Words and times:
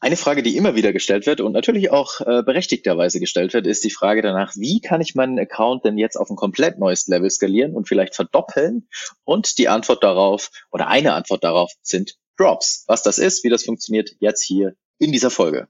Eine 0.00 0.16
Frage, 0.16 0.44
die 0.44 0.56
immer 0.56 0.76
wieder 0.76 0.92
gestellt 0.92 1.26
wird 1.26 1.40
und 1.40 1.50
natürlich 1.52 1.90
auch 1.90 2.20
äh, 2.20 2.44
berechtigterweise 2.44 3.18
gestellt 3.18 3.52
wird, 3.52 3.66
ist 3.66 3.82
die 3.82 3.90
Frage 3.90 4.22
danach, 4.22 4.52
wie 4.54 4.80
kann 4.80 5.00
ich 5.00 5.16
meinen 5.16 5.40
Account 5.40 5.84
denn 5.84 5.98
jetzt 5.98 6.16
auf 6.16 6.30
ein 6.30 6.36
komplett 6.36 6.78
neues 6.78 7.08
Level 7.08 7.28
skalieren 7.28 7.74
und 7.74 7.88
vielleicht 7.88 8.14
verdoppeln? 8.14 8.88
Und 9.24 9.58
die 9.58 9.66
Antwort 9.66 10.04
darauf 10.04 10.50
oder 10.70 10.86
eine 10.86 11.14
Antwort 11.14 11.42
darauf 11.42 11.72
sind 11.82 12.14
Drops. 12.36 12.84
Was 12.86 13.02
das 13.02 13.18
ist, 13.18 13.42
wie 13.42 13.48
das 13.48 13.64
funktioniert, 13.64 14.10
jetzt 14.20 14.44
hier 14.44 14.76
in 15.00 15.10
dieser 15.10 15.30
Folge. 15.30 15.66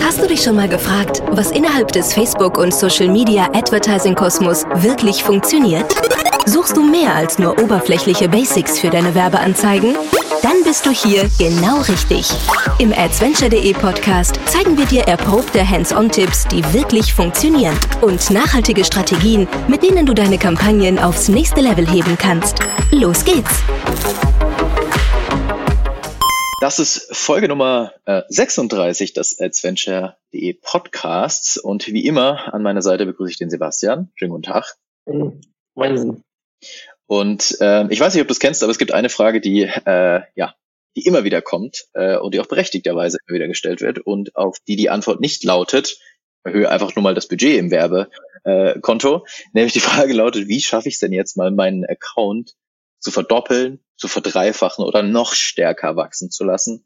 Hast 0.00 0.22
du 0.22 0.28
dich 0.28 0.40
schon 0.40 0.54
mal 0.54 0.68
gefragt, 0.68 1.20
was 1.30 1.50
innerhalb 1.50 1.90
des 1.90 2.14
Facebook- 2.14 2.56
und 2.56 2.72
Social-Media-Advertising-Kosmos 2.72 4.64
wirklich 4.76 5.24
funktioniert? 5.24 5.92
Suchst 6.46 6.76
du 6.76 6.82
mehr 6.84 7.16
als 7.16 7.40
nur 7.40 7.60
oberflächliche 7.60 8.28
Basics 8.28 8.78
für 8.78 8.90
deine 8.90 9.16
Werbeanzeigen? 9.16 9.96
Dann 10.42 10.62
bist 10.64 10.86
du 10.86 10.90
hier 10.90 11.28
genau 11.38 11.80
richtig. 11.80 12.30
Im 12.78 12.92
Adventure.de 12.92 13.72
Podcast 13.74 14.38
zeigen 14.46 14.78
wir 14.78 14.86
dir 14.86 15.02
erprobte 15.02 15.68
Hands-on-Tipps, 15.68 16.46
die 16.48 16.62
wirklich 16.72 17.12
funktionieren 17.12 17.78
und 18.02 18.30
nachhaltige 18.30 18.84
Strategien, 18.84 19.48
mit 19.68 19.82
denen 19.82 20.06
du 20.06 20.14
deine 20.14 20.38
Kampagnen 20.38 20.98
aufs 20.98 21.28
nächste 21.28 21.60
Level 21.60 21.88
heben 21.88 22.16
kannst. 22.16 22.58
Los 22.92 23.24
geht's! 23.24 23.62
Das 26.60 26.78
ist 26.78 27.08
Folge 27.16 27.48
Nummer 27.48 27.92
äh, 28.04 28.22
36 28.28 29.12
des 29.12 29.40
Adventure.de 29.40 30.54
Podcasts 30.54 31.56
und 31.56 31.86
wie 31.88 32.04
immer 32.04 32.52
an 32.52 32.62
meiner 32.62 32.82
Seite 32.82 33.06
begrüße 33.06 33.32
ich 33.32 33.38
den 33.38 33.50
Sebastian. 33.50 34.10
Schönen 34.14 34.32
guten 34.32 34.42
Tag. 34.42 34.76
Wahnsinn. 35.74 36.22
Und 37.08 37.56
äh, 37.62 37.86
ich 37.88 37.98
weiß 37.98 38.12
nicht, 38.12 38.20
ob 38.20 38.28
du 38.28 38.32
es 38.32 38.38
kennst, 38.38 38.62
aber 38.62 38.70
es 38.70 38.78
gibt 38.78 38.92
eine 38.92 39.08
Frage, 39.08 39.40
die 39.40 39.62
äh, 39.62 40.20
ja, 40.36 40.54
die 40.94 41.06
immer 41.06 41.24
wieder 41.24 41.40
kommt 41.40 41.86
äh, 41.94 42.18
und 42.18 42.34
die 42.34 42.40
auch 42.40 42.46
berechtigterweise 42.46 43.16
immer 43.26 43.36
wieder 43.36 43.48
gestellt 43.48 43.80
wird 43.80 43.98
und 43.98 44.36
auf 44.36 44.58
die 44.68 44.76
die 44.76 44.90
Antwort 44.90 45.18
nicht 45.18 45.42
lautet, 45.42 45.98
erhöhe 46.44 46.70
einfach 46.70 46.94
nur 46.94 47.02
mal 47.02 47.14
das 47.14 47.26
Budget 47.26 47.58
im 47.58 47.70
Werbekonto, 47.70 49.16
äh, 49.16 49.30
nämlich 49.54 49.72
die 49.72 49.80
Frage 49.80 50.12
lautet, 50.12 50.48
wie 50.48 50.60
schaffe 50.60 50.88
ich 50.88 50.96
es 50.96 51.00
denn 51.00 51.14
jetzt 51.14 51.38
mal 51.38 51.50
meinen 51.50 51.86
Account 51.86 52.56
zu 52.98 53.10
verdoppeln, 53.10 53.80
zu 53.96 54.06
verdreifachen 54.06 54.84
oder 54.84 55.02
noch 55.02 55.32
stärker 55.32 55.96
wachsen 55.96 56.30
zu 56.30 56.44
lassen? 56.44 56.84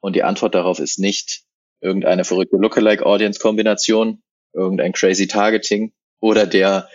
Und 0.00 0.14
die 0.14 0.24
Antwort 0.24 0.54
darauf 0.54 0.78
ist 0.78 0.98
nicht 0.98 1.44
irgendeine 1.80 2.24
verrückte 2.24 2.56
Lookalike-Audience-Kombination, 2.58 4.22
irgendein 4.52 4.92
crazy 4.92 5.26
Targeting 5.26 5.94
oder 6.20 6.44
der 6.44 6.88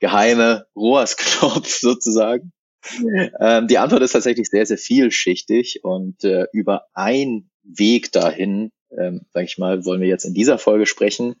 geheime 0.00 0.66
ROAS-Knopf 0.76 1.68
sozusagen. 1.80 2.52
Ähm, 3.40 3.66
die 3.66 3.78
Antwort 3.78 4.02
ist 4.02 4.12
tatsächlich 4.12 4.48
sehr, 4.48 4.64
sehr 4.64 4.78
vielschichtig 4.78 5.80
und 5.82 6.24
äh, 6.24 6.46
über 6.52 6.86
einen 6.94 7.50
Weg 7.62 8.12
dahin, 8.12 8.70
ähm, 8.96 9.22
sage 9.32 9.46
ich 9.46 9.58
mal, 9.58 9.84
wollen 9.84 10.00
wir 10.00 10.08
jetzt 10.08 10.24
in 10.24 10.34
dieser 10.34 10.58
Folge 10.58 10.86
sprechen, 10.86 11.36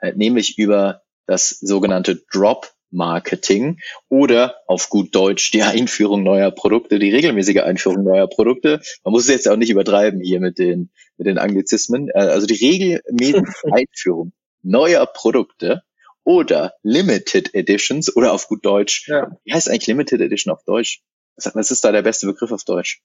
äh, 0.00 0.12
nämlich 0.12 0.58
über 0.58 1.02
das 1.26 1.50
sogenannte 1.50 2.22
Drop 2.32 2.72
Marketing 2.90 3.78
oder 4.08 4.56
auf 4.66 4.88
gut 4.88 5.14
Deutsch 5.14 5.50
die 5.50 5.62
Einführung 5.62 6.22
neuer 6.22 6.50
Produkte, 6.50 6.98
die 6.98 7.10
regelmäßige 7.10 7.58
Einführung 7.58 8.04
neuer 8.04 8.28
Produkte. 8.28 8.80
Man 9.04 9.12
muss 9.12 9.24
es 9.24 9.30
jetzt 9.30 9.48
auch 9.48 9.56
nicht 9.56 9.70
übertreiben 9.70 10.20
hier 10.20 10.40
mit 10.40 10.58
den, 10.58 10.90
mit 11.18 11.26
den 11.26 11.38
Anglizismen. 11.38 12.08
Äh, 12.08 12.20
also 12.20 12.46
die 12.46 12.54
regelmäßige 12.54 13.42
Einführung 13.72 14.32
neuer 14.62 15.06
Produkte 15.06 15.82
oder 16.26 16.74
Limited 16.82 17.54
Editions 17.54 18.14
oder 18.14 18.32
auf 18.32 18.48
gut 18.48 18.66
Deutsch. 18.66 19.08
Ja. 19.08 19.30
Wie 19.44 19.54
heißt 19.54 19.70
eigentlich 19.70 19.86
Limited 19.86 20.20
Edition 20.20 20.52
auf 20.52 20.64
Deutsch? 20.64 21.00
Was 21.36 21.70
ist 21.70 21.84
da 21.84 21.92
der 21.92 22.02
beste 22.02 22.26
Begriff 22.26 22.50
auf 22.50 22.64
Deutsch? 22.64 23.00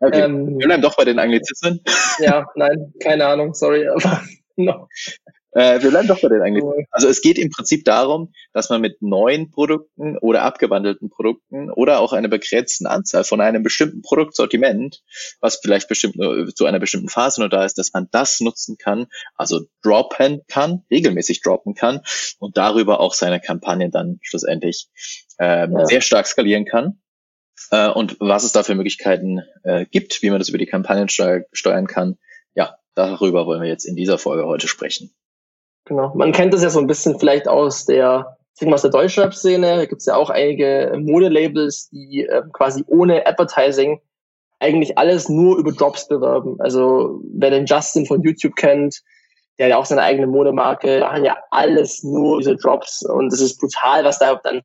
Okay. 0.00 0.22
Ähm, 0.22 0.58
wir 0.58 0.66
bleiben 0.66 0.82
doch 0.82 0.96
bei 0.96 1.04
den 1.04 1.18
Anglizismen. 1.18 1.80
Ja, 2.20 2.46
nein, 2.54 2.94
keine 3.02 3.26
Ahnung, 3.26 3.54
sorry, 3.54 3.88
aber 3.88 4.22
no. 4.56 4.88
Äh, 5.58 5.82
wir 5.82 5.90
bleiben 5.90 6.06
doch 6.06 6.20
bei 6.20 6.28
den 6.28 6.40
Anglizismen. 6.40 6.86
Also 6.92 7.08
es 7.08 7.20
geht 7.20 7.36
im 7.36 7.50
Prinzip 7.50 7.84
darum, 7.84 8.32
dass 8.52 8.70
man 8.70 8.80
mit 8.80 9.02
neuen 9.02 9.50
Produkten 9.50 10.16
oder 10.18 10.42
abgewandelten 10.42 11.10
Produkten 11.10 11.68
oder 11.72 11.98
auch 11.98 12.12
einer 12.12 12.28
begrenzten 12.28 12.86
Anzahl 12.86 13.24
von 13.24 13.40
einem 13.40 13.64
bestimmten 13.64 14.00
Produktsortiment, 14.02 15.02
was 15.40 15.58
vielleicht 15.60 15.88
bestimmt 15.88 16.14
nur 16.14 16.46
zu 16.54 16.64
einer 16.64 16.78
bestimmten 16.78 17.08
Phase 17.08 17.40
nur 17.40 17.48
da 17.48 17.64
ist, 17.64 17.76
dass 17.76 17.92
man 17.92 18.06
das 18.12 18.38
nutzen 18.38 18.76
kann, 18.78 19.08
also 19.34 19.62
droppen 19.82 20.42
kann, 20.46 20.84
regelmäßig 20.92 21.42
droppen 21.42 21.74
kann 21.74 22.02
und 22.38 22.56
darüber 22.56 23.00
auch 23.00 23.12
seine 23.12 23.40
Kampagnen 23.40 23.90
dann 23.90 24.20
schlussendlich 24.22 24.86
ähm, 25.40 25.72
ja. 25.72 25.86
sehr 25.86 26.02
stark 26.02 26.28
skalieren 26.28 26.66
kann. 26.66 27.00
Äh, 27.72 27.88
und 27.88 28.16
was 28.20 28.44
es 28.44 28.52
da 28.52 28.62
für 28.62 28.76
Möglichkeiten 28.76 29.40
äh, 29.64 29.86
gibt, 29.86 30.22
wie 30.22 30.30
man 30.30 30.38
das 30.38 30.50
über 30.50 30.58
die 30.58 30.66
Kampagnen 30.66 31.08
steuern 31.08 31.86
kann, 31.88 32.16
ja, 32.54 32.76
darüber 32.94 33.44
wollen 33.46 33.60
wir 33.60 33.68
jetzt 33.68 33.86
in 33.86 33.96
dieser 33.96 34.18
Folge 34.18 34.46
heute 34.46 34.68
sprechen. 34.68 35.10
Genau. 35.88 36.12
Man 36.14 36.32
kennt 36.32 36.52
das 36.52 36.62
ja 36.62 36.70
so 36.70 36.78
ein 36.78 36.86
bisschen 36.86 37.18
vielleicht 37.18 37.48
aus 37.48 37.86
der, 37.86 38.36
ich 38.60 38.72
aus 38.72 38.82
der 38.82 38.90
Deutschrap-Szene. 38.90 39.76
Da 39.76 39.86
gibt 39.86 40.00
es 40.00 40.06
ja 40.06 40.16
auch 40.16 40.30
einige 40.30 40.94
Modelabels, 40.98 41.88
die 41.90 42.26
äh, 42.28 42.42
quasi 42.52 42.84
ohne 42.86 43.26
Advertising 43.26 44.00
eigentlich 44.60 44.98
alles 44.98 45.28
nur 45.28 45.56
über 45.58 45.72
Drops 45.72 46.08
bewerben. 46.08 46.56
Also 46.60 47.20
wer 47.34 47.50
den 47.50 47.66
Justin 47.66 48.06
von 48.06 48.22
YouTube 48.22 48.56
kennt, 48.56 49.00
der 49.58 49.68
ja 49.68 49.76
auch 49.78 49.86
seine 49.86 50.02
eigene 50.02 50.26
Modemarke, 50.26 51.00
machen 51.00 51.24
ja 51.24 51.36
alles 51.50 52.02
nur 52.02 52.38
diese 52.38 52.56
Drops. 52.56 53.02
Und 53.02 53.32
es 53.32 53.40
ist 53.40 53.58
brutal, 53.58 54.04
was 54.04 54.18
da 54.18 54.34
dann 54.42 54.62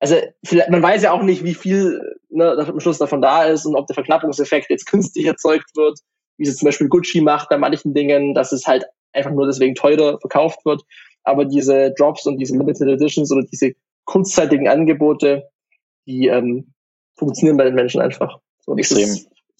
also 0.00 0.16
vielleicht, 0.44 0.68
man 0.68 0.82
weiß 0.82 1.02
ja 1.02 1.12
auch 1.12 1.22
nicht, 1.22 1.44
wie 1.44 1.54
viel 1.54 2.18
ne, 2.28 2.50
am 2.50 2.80
Schluss 2.80 2.98
davon 2.98 3.22
da 3.22 3.44
ist 3.44 3.64
und 3.64 3.74
ob 3.74 3.86
der 3.86 3.94
Verknappungseffekt 3.94 4.68
jetzt 4.68 4.86
künstlich 4.86 5.24
erzeugt 5.24 5.70
wird, 5.76 5.98
wie 6.36 6.46
es 6.46 6.56
zum 6.56 6.66
Beispiel 6.66 6.88
Gucci 6.88 7.22
macht 7.22 7.48
bei 7.48 7.56
manchen 7.56 7.94
Dingen, 7.94 8.34
dass 8.34 8.52
es 8.52 8.66
halt 8.66 8.84
einfach 9.14 9.30
nur 9.30 9.46
deswegen 9.46 9.74
teurer 9.74 10.18
verkauft 10.20 10.64
wird. 10.64 10.82
Aber 11.22 11.44
diese 11.44 11.92
Drops 11.92 12.26
und 12.26 12.38
diese 12.38 12.56
Limited 12.56 12.88
Editions 12.88 13.32
oder 13.32 13.42
diese 13.42 13.72
kurzzeitigen 14.04 14.68
Angebote, 14.68 15.48
die 16.06 16.26
ähm, 16.26 16.74
funktionieren 17.16 17.56
bei 17.56 17.64
den 17.64 17.74
Menschen 17.74 18.00
einfach. 18.00 18.38
So, 18.60 18.76
extrem. 18.76 19.08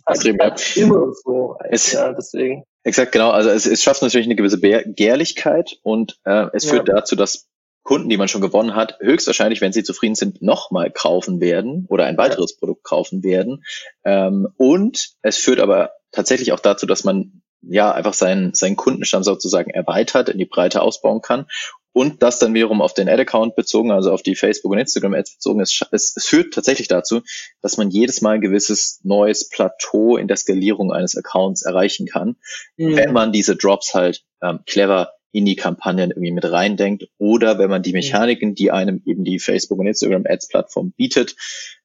extrem, 0.06 0.36
ja. 0.36 0.54
Immer 0.76 1.12
so. 1.24 1.56
Es, 1.70 1.92
ja, 1.92 2.12
deswegen. 2.12 2.64
Exakt, 2.82 3.12
genau. 3.12 3.30
Also 3.30 3.50
es, 3.50 3.66
es 3.66 3.82
schafft 3.82 4.02
natürlich 4.02 4.26
eine 4.26 4.36
gewisse 4.36 4.60
Begehrlichkeit 4.60 5.78
und 5.82 6.18
äh, 6.24 6.46
es 6.52 6.66
führt 6.66 6.88
ja. 6.88 6.96
dazu, 6.96 7.16
dass 7.16 7.48
Kunden, 7.82 8.08
die 8.08 8.16
man 8.16 8.28
schon 8.28 8.40
gewonnen 8.40 8.74
hat, 8.74 8.98
höchstwahrscheinlich, 9.00 9.60
wenn 9.60 9.72
sie 9.72 9.84
zufrieden 9.84 10.14
sind, 10.14 10.42
nochmal 10.42 10.90
kaufen 10.90 11.40
werden 11.40 11.86
oder 11.88 12.06
ein 12.06 12.16
weiteres 12.16 12.52
ja. 12.52 12.58
Produkt 12.58 12.82
kaufen 12.82 13.22
werden. 13.22 13.62
Ähm, 14.04 14.48
und 14.56 15.10
es 15.22 15.36
führt 15.36 15.60
aber 15.60 15.92
tatsächlich 16.10 16.52
auch 16.52 16.60
dazu, 16.60 16.86
dass 16.86 17.04
man 17.04 17.42
ja 17.68 17.92
einfach 17.92 18.14
seinen, 18.14 18.54
seinen 18.54 18.76
Kundenstamm 18.76 19.22
sozusagen 19.22 19.70
erweitert, 19.70 20.28
in 20.28 20.38
die 20.38 20.44
Breite 20.44 20.82
ausbauen 20.82 21.22
kann. 21.22 21.46
Und 21.92 22.24
das 22.24 22.40
dann 22.40 22.54
wiederum 22.54 22.82
auf 22.82 22.92
den 22.92 23.08
Ad-Account 23.08 23.54
bezogen, 23.54 23.92
also 23.92 24.10
auf 24.10 24.22
die 24.22 24.34
Facebook- 24.34 24.72
und 24.72 24.78
Instagram-Ads 24.78 25.36
bezogen, 25.36 25.60
es, 25.60 25.80
es, 25.92 26.16
es 26.16 26.26
führt 26.26 26.52
tatsächlich 26.52 26.88
dazu, 26.88 27.22
dass 27.62 27.76
man 27.76 27.88
jedes 27.88 28.20
Mal 28.20 28.34
ein 28.34 28.40
gewisses 28.40 28.98
neues 29.04 29.48
Plateau 29.48 30.16
in 30.16 30.26
der 30.26 30.36
Skalierung 30.36 30.92
eines 30.92 31.16
Accounts 31.16 31.62
erreichen 31.62 32.06
kann, 32.06 32.36
mhm. 32.76 32.96
wenn 32.96 33.12
man 33.12 33.30
diese 33.30 33.54
Drops 33.54 33.94
halt 33.94 34.24
ähm, 34.42 34.60
clever 34.66 35.12
in 35.30 35.44
die 35.44 35.54
Kampagnen 35.54 36.10
irgendwie 36.10 36.32
mit 36.32 36.50
reindenkt 36.50 37.06
oder 37.18 37.58
wenn 37.60 37.70
man 37.70 37.82
die 37.82 37.90
mhm. 37.90 37.98
Mechaniken, 37.98 38.54
die 38.56 38.72
einem 38.72 39.00
eben 39.06 39.24
die 39.24 39.38
Facebook 39.38 39.78
und 39.78 39.86
Instagram 39.86 40.24
Ads 40.26 40.48
Plattform 40.48 40.92
bietet, 40.96 41.36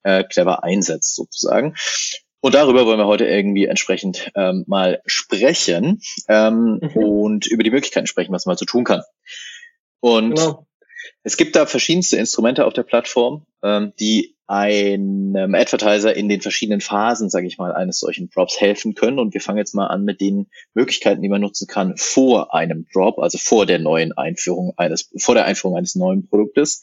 äh, 0.02 0.24
clever 0.24 0.64
einsetzt 0.64 1.14
sozusagen. 1.14 1.76
Und 2.40 2.54
darüber 2.54 2.86
wollen 2.86 2.98
wir 2.98 3.06
heute 3.06 3.26
irgendwie 3.26 3.66
entsprechend 3.66 4.30
ähm, 4.34 4.64
mal 4.66 5.02
sprechen 5.04 6.00
ähm, 6.28 6.80
mhm. 6.80 6.96
und 6.96 7.46
über 7.46 7.62
die 7.62 7.70
Möglichkeiten 7.70 8.06
sprechen, 8.06 8.32
was 8.32 8.46
man 8.46 8.56
so 8.56 8.64
tun 8.64 8.84
kann. 8.84 9.02
Und 10.00 10.36
genau. 10.36 10.66
es 11.22 11.36
gibt 11.36 11.54
da 11.54 11.66
verschiedenste 11.66 12.16
Instrumente 12.16 12.64
auf 12.64 12.72
der 12.72 12.82
Plattform, 12.82 13.46
ähm, 13.62 13.92
die 14.00 14.36
einem 14.50 15.54
Advertiser 15.54 16.16
in 16.16 16.28
den 16.28 16.40
verschiedenen 16.40 16.80
Phasen, 16.80 17.30
sage 17.30 17.46
ich 17.46 17.56
mal, 17.56 17.72
eines 17.72 18.00
solchen 18.00 18.30
Drops 18.30 18.60
helfen 18.60 18.96
können. 18.96 19.20
Und 19.20 19.32
wir 19.32 19.40
fangen 19.40 19.58
jetzt 19.58 19.76
mal 19.76 19.86
an 19.86 20.04
mit 20.04 20.20
den 20.20 20.48
Möglichkeiten, 20.74 21.22
die 21.22 21.28
man 21.28 21.40
nutzen 21.40 21.68
kann 21.68 21.94
vor 21.96 22.52
einem 22.52 22.84
Drop, 22.92 23.20
also 23.20 23.38
vor 23.38 23.64
der 23.64 23.78
neuen 23.78 24.10
Einführung 24.10 24.72
eines, 24.76 25.08
vor 25.18 25.36
der 25.36 25.44
Einführung 25.44 25.76
eines 25.76 25.94
neuen 25.94 26.28
Produktes. 26.28 26.82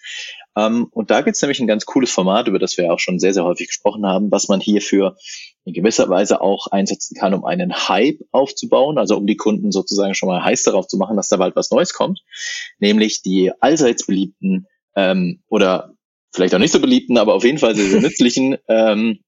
Ähm, 0.56 0.88
und 0.92 1.12
da 1.12 1.20
gibt 1.20 1.36
es 1.36 1.42
nämlich 1.42 1.60
ein 1.60 1.68
ganz 1.68 1.86
cooles 1.86 2.10
Format, 2.10 2.48
über 2.48 2.58
das 2.58 2.78
wir 2.78 2.90
auch 2.94 3.00
schon 3.00 3.20
sehr, 3.20 3.34
sehr 3.34 3.44
häufig 3.44 3.68
gesprochen 3.68 4.06
haben, 4.06 4.32
was 4.32 4.48
man 4.48 4.62
hierfür 4.62 5.18
in 5.66 5.74
gewisser 5.74 6.08
Weise 6.08 6.40
auch 6.40 6.68
einsetzen 6.68 7.18
kann, 7.20 7.34
um 7.34 7.44
einen 7.44 7.90
Hype 7.90 8.22
aufzubauen, 8.32 8.98
also 8.98 9.18
um 9.18 9.28
die 9.28 9.36
Kunden 9.36 9.74
sozusagen 9.74 10.14
schon 10.16 10.30
mal 10.30 10.42
heiß 10.42 10.64
darauf 10.64 10.88
zu 10.88 10.96
machen, 10.96 11.18
dass 11.18 11.28
da 11.28 11.36
bald 11.36 11.58
was 11.58 11.70
Neues 11.70 11.94
kommt, 11.94 12.22
nämlich 12.80 13.24
die 13.24 13.52
allseits 13.60 14.06
beliebten 14.06 14.68
ähm, 14.96 15.42
oder 15.50 15.97
vielleicht 16.34 16.54
auch 16.56 16.60
nicht 16.60 16.72
so 16.72 16.80
beliebten, 16.80 17.18
aber 17.18 17.34
auf 17.34 17.44
jeden 17.44 17.58
Fall 17.58 17.76
sehr, 17.76 17.90
sehr 17.90 18.02
nützlichen 18.02 18.58
ähm, 18.68 19.20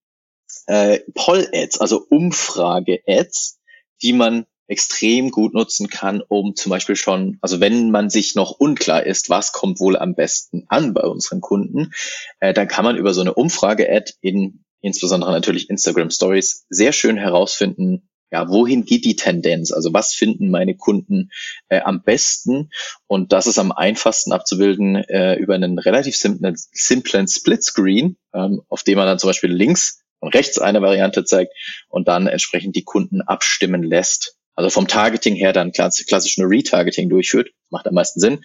äh, 0.68 1.00
Poll-Ads, 1.14 1.80
also 1.82 2.06
Umfrage-Ads, 2.10 3.60
die 4.02 4.14
man 4.14 4.46
extrem 4.68 5.32
gut 5.32 5.56
nutzen 5.56 5.90
kann, 5.90 6.22
um 6.28 6.56
zum 6.56 6.70
Beispiel 6.70 6.96
schon, 6.96 7.40
also 7.42 7.60
wenn 7.60 7.90
man 7.90 8.10
sich 8.12 8.36
noch 8.36 8.52
unklar 8.52 9.04
ist, 9.04 9.30
was 9.30 9.52
kommt 9.52 9.80
wohl 9.80 9.98
am 9.98 10.14
besten 10.14 10.66
an 10.68 10.94
bei 10.94 11.02
unseren 11.02 11.42
Kunden, 11.42 11.92
äh, 12.40 12.54
dann 12.54 12.68
kann 12.68 12.86
man 12.86 12.96
über 12.96 13.14
so 13.14 13.22
eine 13.22 13.34
Umfrage-Ad 13.34 14.14
in 14.22 14.64
insbesondere 14.82 15.32
natürlich 15.32 15.70
Instagram 15.70 16.12
Stories 16.12 16.66
sehr 16.70 16.92
schön 16.92 17.18
herausfinden, 17.18 18.10
ja, 18.32 18.48
wohin 18.50 18.86
geht 18.86 19.06
die 19.06 19.16
Tendenz? 19.16 19.72
Also 19.72 19.94
was 19.94 20.14
finden 20.14 20.50
meine 20.50 20.76
Kunden 20.76 21.32
äh, 21.70 21.82
am 21.82 22.04
besten? 22.04 22.70
Und 23.08 23.32
das 23.32 23.48
ist 23.48 23.58
am 23.58 23.72
einfachsten 23.72 24.32
abzubilden 24.32 24.96
äh, 24.96 25.36
über 25.36 25.56
einen 25.56 25.80
relativ 25.80 26.16
simplen, 26.16 26.56
simplen 26.72 27.28
Splitscreen, 27.28 28.18
ähm, 28.34 28.62
auf 28.70 28.84
dem 28.84 28.98
man 28.98 29.08
dann 29.08 29.20
zum 29.20 29.30
Beispiel 29.30 29.52
links 29.52 30.02
und 30.20 30.34
rechts 30.36 30.60
eine 30.60 30.82
Variante 30.82 31.24
zeigt 31.24 31.54
und 31.88 32.08
dann 32.08 32.28
entsprechend 32.28 32.76
die 32.76 32.84
Kunden 32.84 33.22
abstimmen 33.22 33.84
lässt. 33.84 34.36
Also 34.56 34.70
vom 34.70 34.88
Targeting 34.88 35.36
her 35.36 35.54
dann 35.54 35.72
klassisch 35.72 36.38
nur 36.38 36.50
Retargeting 36.50 37.10
durchführt, 37.10 37.52
macht 37.70 37.88
am 37.88 37.94
meisten 37.94 38.20
Sinn, 38.20 38.42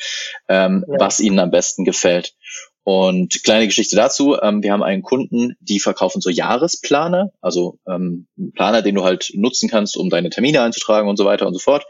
ähm, 0.48 0.84
ja. 0.86 1.00
was 1.00 1.18
ihnen 1.18 1.40
am 1.40 1.50
besten 1.50 1.84
gefällt. 1.84 2.34
Und 2.84 3.42
kleine 3.44 3.66
Geschichte 3.66 3.96
dazu, 3.96 4.36
ähm, 4.40 4.62
wir 4.62 4.70
haben 4.70 4.82
einen 4.82 5.02
Kunden, 5.02 5.56
die 5.60 5.80
verkaufen 5.80 6.20
so 6.20 6.28
Jahresplaner, 6.28 7.32
also 7.40 7.78
ähm, 7.88 8.26
Planer, 8.54 8.82
den 8.82 8.94
du 8.94 9.04
halt 9.04 9.30
nutzen 9.34 9.70
kannst, 9.70 9.96
um 9.96 10.10
deine 10.10 10.28
Termine 10.28 10.60
einzutragen 10.60 11.08
und 11.08 11.16
so 11.16 11.24
weiter 11.24 11.46
und 11.46 11.54
so 11.54 11.60
fort. 11.60 11.86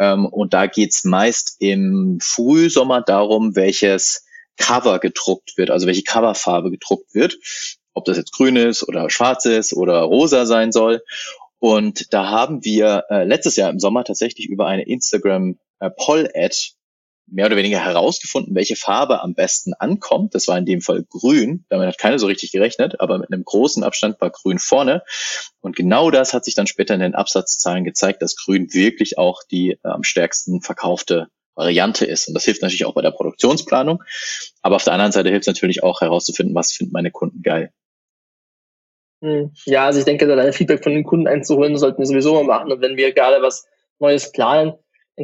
Ähm, 0.00 0.26
und 0.26 0.52
da 0.52 0.66
geht's 0.66 1.04
meist 1.04 1.56
im 1.60 2.18
Frühsommer 2.20 3.02
darum, 3.02 3.54
welches 3.54 4.26
Cover 4.56 4.98
gedruckt 4.98 5.56
wird, 5.56 5.70
also 5.70 5.86
welche 5.86 6.02
Coverfarbe 6.02 6.72
gedruckt 6.72 7.14
wird, 7.14 7.38
ob 7.94 8.04
das 8.04 8.16
jetzt 8.16 8.32
grün 8.32 8.56
ist 8.56 8.86
oder 8.86 9.10
schwarz 9.10 9.44
ist 9.44 9.72
oder 9.72 10.00
rosa 10.00 10.44
sein 10.44 10.72
soll. 10.72 11.02
Und 11.60 12.12
da 12.12 12.28
haben 12.28 12.64
wir 12.64 13.04
äh, 13.10 13.22
letztes 13.22 13.54
Jahr 13.54 13.70
im 13.70 13.78
Sommer 13.78 14.02
tatsächlich 14.02 14.48
über 14.48 14.66
eine 14.66 14.82
Instagram 14.82 15.60
äh, 15.78 15.90
mehr 17.26 17.46
oder 17.46 17.56
weniger 17.56 17.78
herausgefunden, 17.78 18.54
welche 18.54 18.76
Farbe 18.76 19.22
am 19.22 19.34
besten 19.34 19.74
ankommt. 19.74 20.34
Das 20.34 20.48
war 20.48 20.58
in 20.58 20.66
dem 20.66 20.80
Fall 20.80 21.04
grün. 21.08 21.64
Damit 21.68 21.88
hat 21.88 21.98
keiner 21.98 22.18
so 22.18 22.26
richtig 22.26 22.52
gerechnet, 22.52 23.00
aber 23.00 23.18
mit 23.18 23.32
einem 23.32 23.44
großen 23.44 23.84
Abstand 23.84 24.20
war 24.20 24.30
grün 24.30 24.58
vorne. 24.58 25.02
Und 25.60 25.76
genau 25.76 26.10
das 26.10 26.34
hat 26.34 26.44
sich 26.44 26.54
dann 26.54 26.66
später 26.66 26.94
in 26.94 27.00
den 27.00 27.14
Absatzzahlen 27.14 27.84
gezeigt, 27.84 28.22
dass 28.22 28.36
grün 28.36 28.72
wirklich 28.72 29.18
auch 29.18 29.42
die 29.50 29.72
äh, 29.82 29.88
am 29.88 30.04
stärksten 30.04 30.60
verkaufte 30.60 31.28
Variante 31.54 32.06
ist. 32.06 32.28
Und 32.28 32.34
das 32.34 32.44
hilft 32.44 32.62
natürlich 32.62 32.84
auch 32.86 32.94
bei 32.94 33.02
der 33.02 33.10
Produktionsplanung. 33.10 34.02
Aber 34.62 34.76
auf 34.76 34.84
der 34.84 34.94
anderen 34.94 35.12
Seite 35.12 35.28
hilft 35.28 35.42
es 35.42 35.54
natürlich 35.54 35.82
auch 35.82 36.00
herauszufinden, 36.00 36.54
was 36.54 36.72
finden 36.72 36.92
meine 36.92 37.10
Kunden 37.10 37.42
geil. 37.42 37.72
Hm. 39.22 39.52
Ja, 39.66 39.86
also 39.86 40.00
ich 40.00 40.04
denke, 40.04 40.26
da 40.26 40.52
Feedback 40.52 40.82
von 40.82 40.92
den 40.92 41.04
Kunden 41.04 41.28
einzuholen, 41.28 41.76
sollten 41.76 41.98
wir 41.98 42.06
sowieso 42.06 42.34
mal 42.34 42.44
machen. 42.44 42.72
Und 42.72 42.80
wenn 42.80 42.96
wir 42.96 43.12
gerade 43.12 43.40
was 43.40 43.66
Neues 43.98 44.32
planen, 44.32 44.74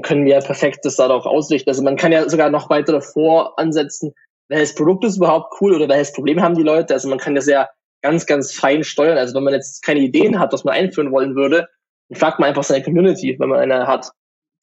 können 0.02 0.24
wir 0.24 0.38
perfekt 0.40 0.80
das 0.84 0.96
darauf 0.96 1.26
ausrichten. 1.26 1.68
Also 1.70 1.82
man 1.82 1.96
kann 1.96 2.12
ja 2.12 2.28
sogar 2.28 2.50
noch 2.50 2.70
weiter 2.70 2.92
davor 2.92 3.58
ansetzen, 3.58 4.12
welches 4.48 4.74
Produkt 4.74 5.04
ist 5.04 5.16
überhaupt 5.16 5.54
cool 5.60 5.74
oder 5.74 5.88
welches 5.88 6.12
Problem 6.12 6.40
haben 6.40 6.54
die 6.54 6.62
Leute. 6.62 6.94
Also 6.94 7.08
man 7.08 7.18
kann 7.18 7.34
das 7.34 7.46
ja 7.46 7.68
ganz, 8.02 8.26
ganz 8.26 8.52
fein 8.52 8.84
steuern. 8.84 9.18
Also 9.18 9.34
wenn 9.34 9.44
man 9.44 9.54
jetzt 9.54 9.82
keine 9.82 10.00
Ideen 10.00 10.38
hat, 10.38 10.52
was 10.52 10.64
man 10.64 10.74
einführen 10.74 11.12
wollen 11.12 11.34
würde, 11.34 11.68
dann 12.08 12.18
fragt 12.18 12.38
man 12.38 12.48
einfach 12.48 12.64
seine 12.64 12.84
Community, 12.84 13.36
wenn 13.38 13.48
man 13.48 13.60
eine 13.60 13.86
hat, 13.86 14.10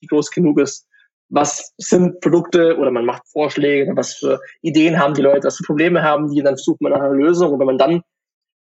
die 0.02 0.08
groß 0.08 0.32
genug 0.32 0.60
ist. 0.60 0.88
Was 1.30 1.74
sind 1.78 2.20
Produkte 2.22 2.78
oder 2.78 2.92
man 2.92 3.06
macht 3.06 3.28
Vorschläge, 3.28 3.92
was 3.96 4.16
für 4.16 4.40
Ideen 4.62 5.00
haben 5.00 5.16
die 5.16 5.24
Leute, 5.24 5.48
was 5.48 5.58
für 5.58 5.64
Probleme 5.64 6.04
haben 6.04 6.30
die, 6.30 6.42
dann 6.42 6.58
sucht 6.58 6.82
man 6.82 6.92
nach 6.92 7.00
einer 7.00 7.14
Lösung. 7.14 7.52
Und 7.52 7.60
wenn 7.60 7.66
man 7.66 7.78
dann 7.78 8.02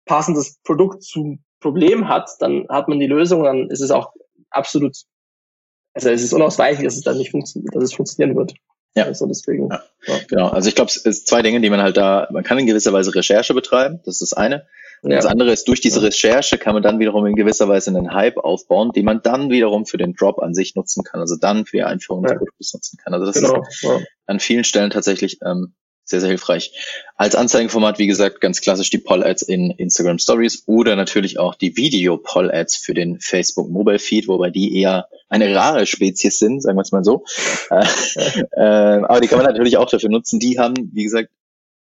passendes 0.05 0.57
Produkt 0.63 1.03
zum 1.03 1.43
Problem 1.59 2.07
hat, 2.07 2.29
dann 2.39 2.65
hat 2.69 2.87
man 2.87 2.99
die 2.99 3.07
Lösung, 3.07 3.43
dann 3.43 3.69
ist 3.69 3.81
es 3.81 3.91
auch 3.91 4.13
absolut 4.51 4.95
also 5.95 6.09
es 6.09 6.23
ist 6.23 6.33
unausweichlich, 6.33 6.85
dass 6.85 6.95
es 6.95 7.03
dann 7.03 7.17
nicht 7.17 7.31
funktioniert, 7.31 7.73
dass 7.73 7.83
es 7.83 7.93
funktionieren 7.93 8.35
wird. 8.35 8.53
Ja. 8.95 9.05
Also 9.05 9.25
deswegen. 9.25 9.69
Ja. 9.69 9.83
ja. 10.07 10.15
Genau. 10.27 10.47
Also 10.49 10.69
ich 10.69 10.75
glaube, 10.75 10.89
es 10.89 10.97
ist 10.97 11.27
zwei 11.27 11.41
Dinge, 11.41 11.61
die 11.61 11.69
man 11.69 11.81
halt 11.81 11.97
da, 11.97 12.27
man 12.31 12.43
kann 12.43 12.57
in 12.57 12.65
gewisser 12.65 12.93
Weise 12.93 13.15
Recherche 13.15 13.53
betreiben, 13.53 14.01
das 14.05 14.15
ist 14.15 14.31
das 14.31 14.33
eine. 14.33 14.67
Und 15.01 15.11
ja. 15.11 15.17
das 15.17 15.25
andere 15.25 15.51
ist, 15.51 15.67
durch 15.67 15.81
diese 15.81 16.01
Recherche 16.01 16.57
kann 16.57 16.73
man 16.73 16.81
dann 16.81 16.99
wiederum 16.99 17.25
in 17.25 17.35
gewisser 17.35 17.67
Weise 17.67 17.91
einen 17.91 18.13
Hype 18.13 18.37
aufbauen, 18.37 18.91
den 18.91 19.05
man 19.05 19.21
dann 19.21 19.49
wiederum 19.49 19.85
für 19.85 19.97
den 19.97 20.13
Drop 20.13 20.39
an 20.39 20.53
sich 20.53 20.75
nutzen 20.75 21.03
kann, 21.03 21.19
also 21.19 21.35
dann 21.35 21.65
für 21.65 21.77
die 21.77 21.83
Einführung 21.83 22.23
des 22.23 22.37
Produktes 22.37 22.73
nutzen 22.73 22.97
kann. 22.97 23.13
Also 23.13 23.25
das 23.25 23.35
genau. 23.35 23.61
ist 23.61 23.85
an 24.25 24.39
vielen 24.39 24.63
Stellen 24.63 24.89
tatsächlich 24.89 25.39
ähm, 25.45 25.75
sehr, 26.05 26.21
sehr 26.21 26.29
hilfreich. 26.29 26.71
Als 27.15 27.35
Anzeigenformat, 27.35 27.97
wie 27.99 28.07
gesagt, 28.07 28.39
ganz 28.39 28.61
klassisch 28.61 28.89
die 28.91 28.99
Poll-Ads 28.99 29.41
in 29.41 29.71
Instagram 29.71 30.19
Stories 30.19 30.63
oder 30.67 30.95
natürlich 30.95 31.39
auch 31.39 31.55
die 31.55 31.75
Video-Poll-Ads 31.75 32.77
für 32.77 32.93
den 32.93 33.19
Facebook 33.19 33.69
Mobile 33.69 33.99
Feed, 33.99 34.27
wobei 34.27 34.51
die 34.51 34.79
eher 34.79 35.07
eine 35.29 35.53
rare 35.53 35.85
Spezies 35.87 36.37
sind, 36.37 36.61
sagen 36.61 36.77
wir 36.77 36.83
es 36.83 36.91
mal 36.91 37.03
so. 37.03 37.25
äh, 37.71 37.85
äh, 38.51 39.03
aber 39.03 39.19
die 39.19 39.27
kann 39.27 39.39
man 39.39 39.47
natürlich 39.47 39.77
auch 39.77 39.89
dafür 39.89 40.09
nutzen. 40.09 40.39
Die 40.39 40.59
haben, 40.59 40.91
wie 40.93 41.03
gesagt, 41.03 41.29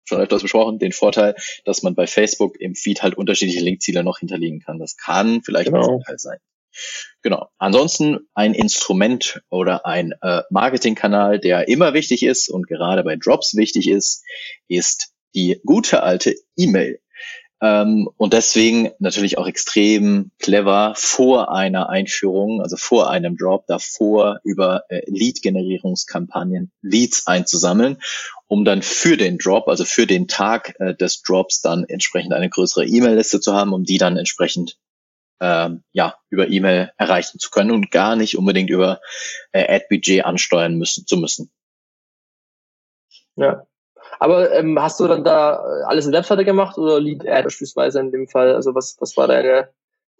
schon 0.06 0.20
öfters 0.20 0.44
besprochen, 0.44 0.80
den 0.80 0.92
Vorteil, 0.92 1.36
dass 1.66 1.82
man 1.82 1.96
bei 1.96 2.08
Facebook 2.08 2.60
im 2.60 2.76
Feed 2.76 3.02
halt 3.02 3.16
unterschiedliche 3.16 3.64
Linkziele 3.64 4.04
noch 4.04 4.20
hinterlegen 4.20 4.60
kann. 4.60 4.80
Das 4.80 4.98
kann 4.98 5.42
vielleicht 5.44 5.68
genau. 5.68 5.80
ein 5.80 5.86
Vorteil 5.86 6.20
sein. 6.20 6.38
Genau. 7.22 7.50
Ansonsten 7.58 8.28
ein 8.34 8.54
Instrument 8.54 9.42
oder 9.50 9.86
ein 9.86 10.14
äh, 10.22 10.42
Marketingkanal, 10.50 11.40
der 11.40 11.68
immer 11.68 11.94
wichtig 11.94 12.24
ist 12.24 12.50
und 12.50 12.68
gerade 12.68 13.04
bei 13.04 13.16
Drops 13.16 13.56
wichtig 13.56 13.90
ist, 13.90 14.24
ist 14.68 15.14
die 15.36 15.62
gute 15.66 16.04
alte 16.04 16.36
E-Mail. 16.58 17.00
Ähm, 17.64 18.10
und 18.18 18.34
deswegen 18.34 18.92
natürlich 19.00 19.38
auch 19.38 19.48
extrem 19.48 20.32
clever 20.38 20.96
vor 20.98 21.54
einer 21.54 21.88
Einführung, 21.88 22.62
also 22.62 22.76
vor 22.76 23.10
einem 23.10 23.38
Drop, 23.38 23.68
davor 23.68 24.42
über 24.44 24.84
äh, 24.90 25.02
Lead-Generierungskampagnen 25.08 26.74
Leads 26.82 27.26
einzusammeln, 27.26 28.00
um 28.48 28.66
dann 28.66 28.82
für 28.82 29.16
den 29.16 29.38
Drop, 29.38 29.70
also 29.70 29.86
für 29.86 30.06
den 30.06 30.28
Tag 30.28 30.76
äh, 30.80 30.94
des 30.94 31.22
Drops 31.22 31.62
dann 31.62 31.86
entsprechend 31.86 32.34
eine 32.34 32.50
größere 32.50 32.86
E-Mail-Liste 32.86 33.40
zu 33.40 33.54
haben, 33.54 33.72
um 33.72 33.86
die 33.86 33.98
dann 33.98 34.18
entsprechend 34.18 34.78
ähm, 35.44 35.84
ja, 35.92 36.16
über 36.30 36.48
E-Mail 36.48 36.92
erreichen 36.98 37.38
zu 37.38 37.50
können 37.50 37.72
und 37.72 37.92
gar 37.92 38.16
nicht 38.16 38.38
unbedingt 38.38 38.70
über 38.70 39.02
äh, 39.52 39.76
Ad-Budget 39.76 40.24
ansteuern 40.24 40.76
müssen 40.76 41.06
zu 41.06 41.18
müssen. 41.18 41.52
Ja. 43.36 43.68
Aber 44.20 44.52
ähm, 44.54 44.82
hast 44.82 45.02
du 45.02 45.08
dann 45.08 45.26
da 45.26 45.56
äh, 45.56 45.84
alles 45.84 46.06
in 46.06 46.14
Webseite 46.14 46.46
gemacht 46.46 46.78
oder 46.78 47.02
Lead 47.02 47.28
Ad 47.28 47.44
beispielsweise 47.44 48.00
in 48.00 48.12
dem 48.12 48.28
Fall? 48.28 48.56
Also 48.56 48.74
was, 48.74 48.96
was 49.00 49.18
war 49.18 49.28
deine 49.28 49.70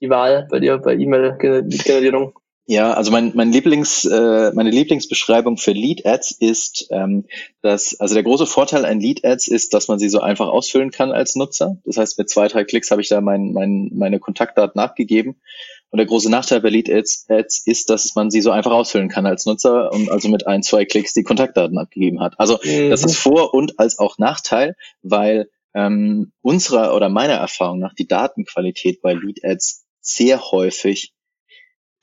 die 0.02 0.10
Wahl 0.10 0.46
bei 0.52 0.60
dir 0.60 0.78
bei 0.78 0.94
E-Mail-Generierung? 0.94 2.38
Ja, 2.66 2.94
also 2.94 3.12
mein, 3.12 3.34
mein 3.36 3.52
Lieblings, 3.52 4.06
äh, 4.06 4.52
meine 4.54 4.70
Lieblingsbeschreibung 4.70 5.58
für 5.58 5.72
Lead 5.72 6.06
Ads 6.06 6.32
ist, 6.32 6.88
ähm, 6.92 7.26
dass, 7.62 8.00
also 8.00 8.14
der 8.14 8.24
große 8.24 8.46
Vorteil 8.46 8.86
an 8.86 9.02
Lead 9.02 9.26
Ads 9.26 9.48
ist, 9.48 9.74
dass 9.74 9.90
man 9.90 10.00
sie 10.00 10.08
so 10.08 10.22
einfach 10.22 10.48
ausfüllen 10.48 10.90
kann 10.90 11.12
als 11.12 11.36
Nutzer. 11.36 11.78
Das 11.84 11.98
heißt, 11.98 12.18
mit 12.18 12.30
zwei, 12.30 12.48
drei 12.48 12.64
Klicks 12.64 12.90
habe 12.90 13.02
ich 13.02 13.10
da 13.10 13.20
mein, 13.20 13.52
mein, 13.52 13.90
meine 13.94 14.20
Kontaktdaten 14.20 14.80
abgegeben. 14.80 15.42
Und 15.90 15.98
der 15.98 16.06
große 16.06 16.30
Nachteil 16.30 16.62
bei 16.62 16.70
Lead 16.70 16.90
Ads, 16.90 17.26
Ads 17.28 17.68
ist, 17.68 17.90
dass 17.90 18.16
man 18.16 18.32
sie 18.32 18.42
so 18.42 18.52
einfach 18.52 18.72
ausfüllen 18.72 19.10
kann 19.10 19.26
als 19.26 19.46
Nutzer 19.46 19.92
und 19.92 20.10
also 20.10 20.30
mit 20.30 20.48
ein, 20.48 20.64
zwei 20.64 20.86
Klicks 20.86 21.14
die 21.14 21.24
Kontaktdaten 21.24 21.78
abgegeben 21.78 22.22
hat. 22.22 22.40
Also 22.40 22.60
mhm. 22.64 22.90
das 22.90 23.04
ist 23.04 23.18
Vor- 23.18 23.54
und 23.54 23.78
als 23.78 24.00
auch 24.00 24.18
Nachteil, 24.18 24.76
weil 25.02 25.50
ähm, 25.76 26.32
unserer 26.42 26.96
oder 26.96 27.10
meiner 27.10 27.34
Erfahrung 27.34 27.80
nach 27.80 27.94
die 27.94 28.08
Datenqualität 28.08 29.02
bei 29.02 29.14
Lead 29.14 29.44
Ads 29.44 29.84
sehr 30.00 30.52
häufig 30.52 31.14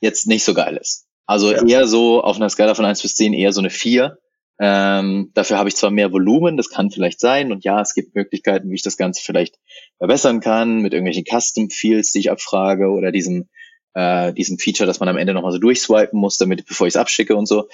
jetzt 0.01 0.27
nicht 0.27 0.43
so 0.43 0.53
geil 0.53 0.77
ist. 0.77 1.07
Also 1.25 1.53
ja. 1.53 1.65
eher 1.65 1.87
so 1.87 2.21
auf 2.21 2.35
einer 2.35 2.49
Skala 2.49 2.75
von 2.75 2.83
eins 2.83 3.01
bis 3.01 3.15
zehn 3.15 3.33
eher 3.33 3.53
so 3.53 3.61
eine 3.61 3.69
vier. 3.69 4.17
Ähm, 4.59 5.31
dafür 5.33 5.57
habe 5.57 5.69
ich 5.69 5.75
zwar 5.75 5.89
mehr 5.89 6.11
Volumen, 6.11 6.57
das 6.57 6.69
kann 6.69 6.91
vielleicht 6.91 7.19
sein. 7.19 7.51
Und 7.51 7.63
ja, 7.63 7.81
es 7.81 7.93
gibt 7.93 8.15
Möglichkeiten, 8.15 8.69
wie 8.69 8.75
ich 8.75 8.83
das 8.83 8.97
Ganze 8.97 9.23
vielleicht 9.23 9.57
verbessern 9.97 10.39
kann, 10.39 10.81
mit 10.81 10.93
irgendwelchen 10.93 11.25
Custom 11.25 11.69
Fields, 11.69 12.11
die 12.11 12.19
ich 12.19 12.31
abfrage, 12.31 12.89
oder 12.89 13.11
diesem, 13.11 13.49
äh, 13.93 14.33
diesem 14.33 14.59
Feature, 14.59 14.85
dass 14.85 14.99
man 14.99 15.09
am 15.09 15.17
Ende 15.17 15.33
nochmal 15.33 15.51
so 15.51 15.57
durchswipen 15.57 16.19
muss, 16.19 16.37
damit, 16.37 16.65
bevor 16.65 16.85
ich 16.85 16.93
es 16.93 16.99
abschicke 16.99 17.35
und 17.35 17.47
so. 17.47 17.69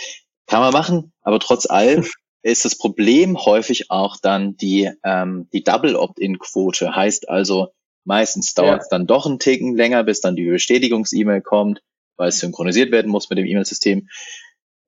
Kann 0.46 0.62
man 0.62 0.72
machen, 0.72 1.12
aber 1.22 1.40
trotz 1.40 1.70
allem 1.70 2.06
ist 2.42 2.64
das 2.64 2.78
Problem 2.78 3.38
häufig 3.44 3.92
auch 3.92 4.16
dann 4.22 4.56
die, 4.56 4.90
ähm, 5.04 5.50
die 5.52 5.64
Double 5.64 5.96
Opt-in-Quote. 5.96 6.96
Heißt 6.96 7.28
also, 7.28 7.70
meistens 8.06 8.54
dauert 8.54 8.82
es 8.82 8.88
ja. 8.92 8.98
dann 8.98 9.08
doch 9.08 9.26
einen 9.26 9.40
Ticken 9.40 9.76
länger, 9.76 10.04
bis 10.04 10.22
dann 10.22 10.38
die 10.38 10.46
Bestätigungs-E-Mail 10.46 11.42
kommt 11.42 11.82
weil 12.18 12.30
es 12.30 12.40
synchronisiert 12.40 12.92
werden 12.92 13.12
muss 13.12 13.30
mit 13.30 13.40
dem 13.40 13.46
E-Mail-System. 13.46 14.08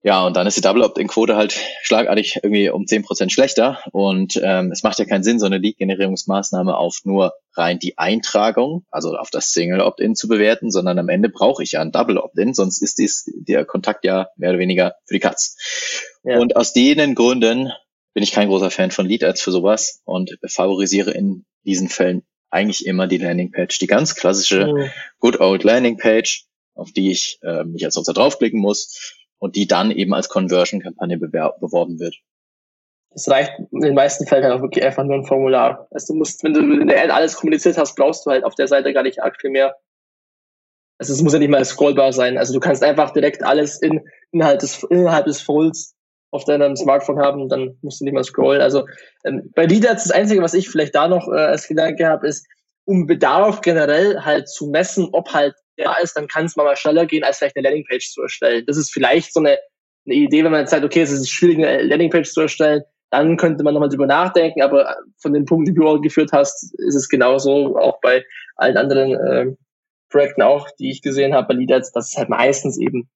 Ja, 0.01 0.25
und 0.25 0.38
dann 0.38 0.48
ist 0.48 0.55
die 0.55 0.62
Double 0.62 0.83
Opt-in-Quote 0.83 1.36
halt 1.36 1.59
schlagartig 1.81 2.39
irgendwie 2.41 2.69
um 2.69 2.88
zehn 2.88 3.03
Prozent 3.03 3.33
schlechter. 3.33 3.79
Und 3.91 4.39
ähm, 4.41 4.71
es 4.71 4.81
macht 4.81 4.98
ja 4.98 5.03
keinen 5.03 5.24
Sinn, 5.24 5.39
so 5.39 5.45
eine 5.45 5.57
Lead-Generierungsmaßnahme 5.57 6.77
auf 6.77 7.01
nur 7.03 7.33
rein 7.53 7.79
die 7.79 7.98
Eintragung, 7.98 8.86
also 8.91 9.17
auf 9.17 9.29
das 9.29 9.51
Single 9.51 9.81
Opt-in 9.81 10.15
zu 10.15 10.29
bewerten, 10.29 10.71
sondern 10.71 11.00
am 11.00 11.09
Ende 11.09 11.27
brauche 11.27 11.63
ich 11.63 11.74
ja 11.74 11.81
ein 11.81 11.91
Double 11.91 12.17
Opt-in, 12.17 12.53
sonst 12.53 12.81
ist 12.81 12.98
dies, 12.98 13.25
der 13.36 13.65
Kontakt 13.65 14.05
ja 14.05 14.29
mehr 14.38 14.51
oder 14.51 14.59
weniger 14.59 14.95
für 15.05 15.15
die 15.15 15.19
Katz. 15.19 15.57
Ja. 16.24 16.39
Und 16.39 16.55
aus 16.55 16.71
denen 16.71 17.13
Gründen 17.13 17.74
bin 18.13 18.24
ich 18.24 18.31
kein 18.31 18.48
großer 18.48 18.71
Fan 18.71 18.91
von 18.91 19.05
Lead-Ads 19.05 19.41
für 19.41 19.51
sowas 19.51 20.01
und 20.05 20.38
favorisiere 20.48 21.12
in 21.12 21.45
diesen 21.65 21.89
Fällen 21.89 22.24
eigentlich 22.50 22.86
immer 22.86 23.05
die 23.07 23.17
Landing-Page, 23.17 23.77
die 23.79 23.88
ganz 23.88 24.15
klassische 24.15 24.67
mhm. 24.67 24.89
Good 25.19 25.39
Old 25.39 25.63
Landing-Page, 25.63 26.45
auf 26.79 26.91
die 26.91 27.12
ich 27.12 27.39
äh, 27.43 27.63
mich 27.63 27.86
als 27.86 27.95
Nutzer 27.95 28.13
draufklicken 28.13 28.59
muss 28.59 29.17
und 29.38 29.55
die 29.55 29.67
dann 29.67 29.91
eben 29.91 30.13
als 30.13 30.29
Conversion-Kampagne 30.29 31.17
beworben 31.17 32.00
wird. 32.00 32.15
Das 33.12 33.27
reicht 33.27 33.51
in 33.71 33.81
den 33.81 33.95
meisten 33.95 34.27
Fällen 34.27 34.43
halt 34.43 34.53
auch 34.53 34.62
wirklich 34.62 34.83
einfach 34.83 35.03
nur 35.03 35.15
ein 35.15 35.25
Formular. 35.25 35.88
Also 35.91 36.13
du 36.13 36.19
musst, 36.19 36.43
wenn 36.43 36.53
du 36.53 36.59
in 36.59 36.88
der 36.88 37.03
Ad 37.03 37.12
alles 37.12 37.36
kommuniziert 37.36 37.77
hast, 37.77 37.95
brauchst 37.95 38.25
du 38.25 38.31
halt 38.31 38.43
auf 38.43 38.55
der 38.55 38.67
Seite 38.67 38.93
gar 38.93 39.03
nicht 39.03 39.19
viel 39.39 39.50
mehr. 39.50 39.75
Also 41.00 41.13
es 41.13 41.21
muss 41.21 41.33
ja 41.33 41.39
nicht 41.39 41.50
mal 41.50 41.63
scrollbar 41.65 42.13
sein. 42.13 42.38
Also 42.38 42.53
du 42.53 42.59
kannst 42.59 42.83
einfach 42.83 43.12
direkt 43.12 43.43
alles 43.43 43.81
in, 43.81 44.05
innerhalb 44.31 44.59
des, 44.59 44.83
innerhalb 44.83 45.25
des 45.25 45.41
Folds 45.41 45.95
auf 46.31 46.45
deinem 46.45 46.75
Smartphone 46.75 47.19
haben, 47.19 47.50
dann 47.50 47.77
musst 47.81 48.01
du 48.01 48.05
nicht 48.05 48.13
mal 48.13 48.24
scrollen. 48.24 48.62
Also 48.62 48.86
ähm, 49.25 49.51
bei 49.55 49.65
Leaders 49.65 50.03
das 50.03 50.12
Einzige, 50.12 50.41
was 50.41 50.53
ich 50.53 50.69
vielleicht 50.69 50.93
da 50.93 51.07
noch 51.07 51.27
äh, 51.27 51.38
als 51.38 51.67
Gedanke 51.67 52.05
habe, 52.05 52.27
ist, 52.27 52.45
um 52.89 53.05
Bedarf 53.05 53.62
generell 53.62 54.19
halt 54.22 54.50
zu 54.50 54.65
messen, 54.65 55.10
ob 55.12 55.31
halt 55.31 55.53
da 55.77 55.98
ist, 55.98 56.17
dann 56.17 56.27
kann 56.27 56.46
es 56.46 56.55
mal, 56.55 56.75
schneller 56.75 57.05
gehen, 57.05 57.24
als 57.24 57.38
vielleicht 57.38 57.55
eine 57.55 57.67
Landingpage 57.67 58.10
zu 58.12 58.24
erstellen. 58.24 58.65
Das 58.65 58.77
ist 58.77 58.91
vielleicht 58.91 59.31
so 59.31 59.41
eine, 59.41 59.60
eine 60.08 60.15
Idee, 60.15 60.43
wenn 60.43 60.51
man 60.51 60.62
jetzt 60.62 60.72
sagt, 60.72 60.84
okay, 60.84 61.01
es 61.01 61.12
ist 61.12 61.29
schwierig, 61.29 61.58
eine 61.58 61.84
Landingpage 61.84 62.31
zu 62.31 62.41
erstellen, 62.41 62.81
dann 63.12 63.38
könnte 63.38 63.63
man 63.63 63.75
nochmal 63.75 63.89
drüber 63.89 64.08
nachdenken, 64.08 64.63
aber 64.63 64.98
von 65.19 65.34
den 65.34 65.46
Punkten, 65.46 65.72
die 65.72 65.79
du 65.79 65.88
auch 65.88 66.01
geführt 66.01 66.31
hast, 66.34 66.74
ist 66.79 66.96
es 66.96 67.10
genauso, 67.10 67.77
auch 67.77 68.01
bei 68.01 68.25
allen 68.55 68.75
anderen 68.75 69.13
äh, 69.13 69.55
Projekten 70.10 70.41
auch, 70.41 70.67
die 70.79 70.89
ich 70.89 71.03
gesehen 71.03 71.36
habe 71.36 71.50
bei 71.50 71.53
Leaders, 71.53 71.91
dass 71.91 72.10
es 72.10 72.17
halt 72.17 72.29
meistens 72.29 72.79
eben 72.79 73.08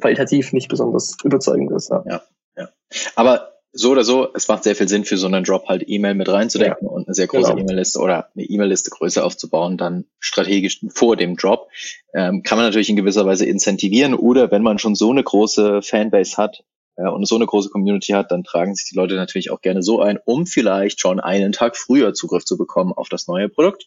qualitativ 0.00 0.52
nicht 0.52 0.68
besonders 0.68 1.16
überzeugend 1.22 1.70
ist. 1.70 1.90
Ja. 1.90 2.02
ja, 2.06 2.22
ja. 2.56 2.68
Aber 3.14 3.49
so 3.72 3.90
oder 3.90 4.04
so, 4.04 4.28
es 4.34 4.48
macht 4.48 4.64
sehr 4.64 4.74
viel 4.74 4.88
Sinn 4.88 5.04
für 5.04 5.16
so 5.16 5.26
einen 5.26 5.44
Drop 5.44 5.68
halt 5.68 5.84
E-Mail 5.86 6.14
mit 6.14 6.28
reinzudenken 6.28 6.86
ja. 6.86 6.90
und 6.90 7.06
eine 7.06 7.14
sehr 7.14 7.26
große 7.26 7.50
genau. 7.50 7.62
E-Mail-Liste 7.62 8.00
oder 8.00 8.28
eine 8.34 8.44
E-Mail-Liste 8.44 8.90
größer 8.90 9.24
aufzubauen, 9.24 9.76
dann 9.76 10.06
strategisch 10.18 10.80
vor 10.92 11.16
dem 11.16 11.36
Drop. 11.36 11.68
Ähm, 12.12 12.42
kann 12.42 12.58
man 12.58 12.66
natürlich 12.66 12.90
in 12.90 12.96
gewisser 12.96 13.26
Weise 13.26 13.46
incentivieren 13.46 14.14
oder 14.14 14.50
wenn 14.50 14.62
man 14.62 14.78
schon 14.78 14.94
so 14.96 15.10
eine 15.10 15.22
große 15.22 15.82
Fanbase 15.82 16.36
hat 16.36 16.64
äh, 16.96 17.08
und 17.08 17.26
so 17.26 17.36
eine 17.36 17.46
große 17.46 17.70
Community 17.70 18.12
hat, 18.12 18.32
dann 18.32 18.42
tragen 18.42 18.74
sich 18.74 18.88
die 18.88 18.96
Leute 18.96 19.14
natürlich 19.14 19.50
auch 19.50 19.60
gerne 19.60 19.82
so 19.82 20.00
ein, 20.00 20.18
um 20.24 20.46
vielleicht 20.46 21.00
schon 21.00 21.20
einen 21.20 21.52
Tag 21.52 21.76
früher 21.76 22.12
Zugriff 22.12 22.44
zu 22.44 22.58
bekommen 22.58 22.92
auf 22.92 23.08
das 23.08 23.28
neue 23.28 23.48
Produkt. 23.48 23.86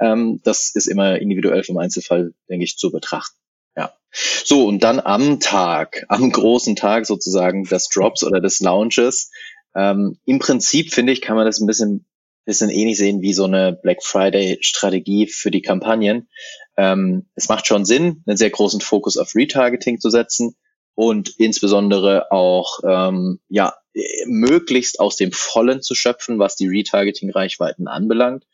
Ähm, 0.00 0.40
das 0.42 0.74
ist 0.74 0.86
immer 0.86 1.20
individuell 1.20 1.62
vom 1.62 1.78
Einzelfall, 1.78 2.32
denke 2.48 2.64
ich, 2.64 2.76
zu 2.76 2.90
betrachten. 2.90 3.39
Ja. 3.80 3.94
So, 4.44 4.66
und 4.66 4.80
dann 4.82 5.00
am 5.00 5.40
Tag, 5.40 6.04
am 6.08 6.30
großen 6.30 6.76
Tag 6.76 7.06
sozusagen 7.06 7.64
des 7.64 7.88
Drops 7.88 8.22
oder 8.22 8.38
des 8.40 8.60
Launches. 8.60 9.30
Ähm, 9.74 10.18
Im 10.26 10.38
Prinzip, 10.38 10.92
finde 10.92 11.14
ich, 11.14 11.22
kann 11.22 11.36
man 11.36 11.46
das 11.46 11.60
ein 11.60 11.66
bisschen, 11.66 12.04
bisschen 12.44 12.68
ähnlich 12.68 12.98
sehen 12.98 13.22
wie 13.22 13.32
so 13.32 13.44
eine 13.44 13.72
Black 13.72 14.02
Friday-Strategie 14.02 15.28
für 15.28 15.50
die 15.50 15.62
Kampagnen. 15.62 16.28
Ähm, 16.76 17.30
es 17.36 17.48
macht 17.48 17.66
schon 17.66 17.86
Sinn, 17.86 18.22
einen 18.26 18.36
sehr 18.36 18.50
großen 18.50 18.82
Fokus 18.82 19.16
auf 19.16 19.34
Retargeting 19.34 19.98
zu 19.98 20.10
setzen 20.10 20.56
und 20.94 21.30
insbesondere 21.38 22.30
auch 22.30 22.80
ähm, 22.84 23.40
ja 23.48 23.74
möglichst 24.26 25.00
aus 25.00 25.16
dem 25.16 25.32
Vollen 25.32 25.80
zu 25.80 25.94
schöpfen, 25.94 26.38
was 26.38 26.54
die 26.56 26.68
Retargeting-Reichweiten 26.68 27.88
anbelangt. 27.88 28.44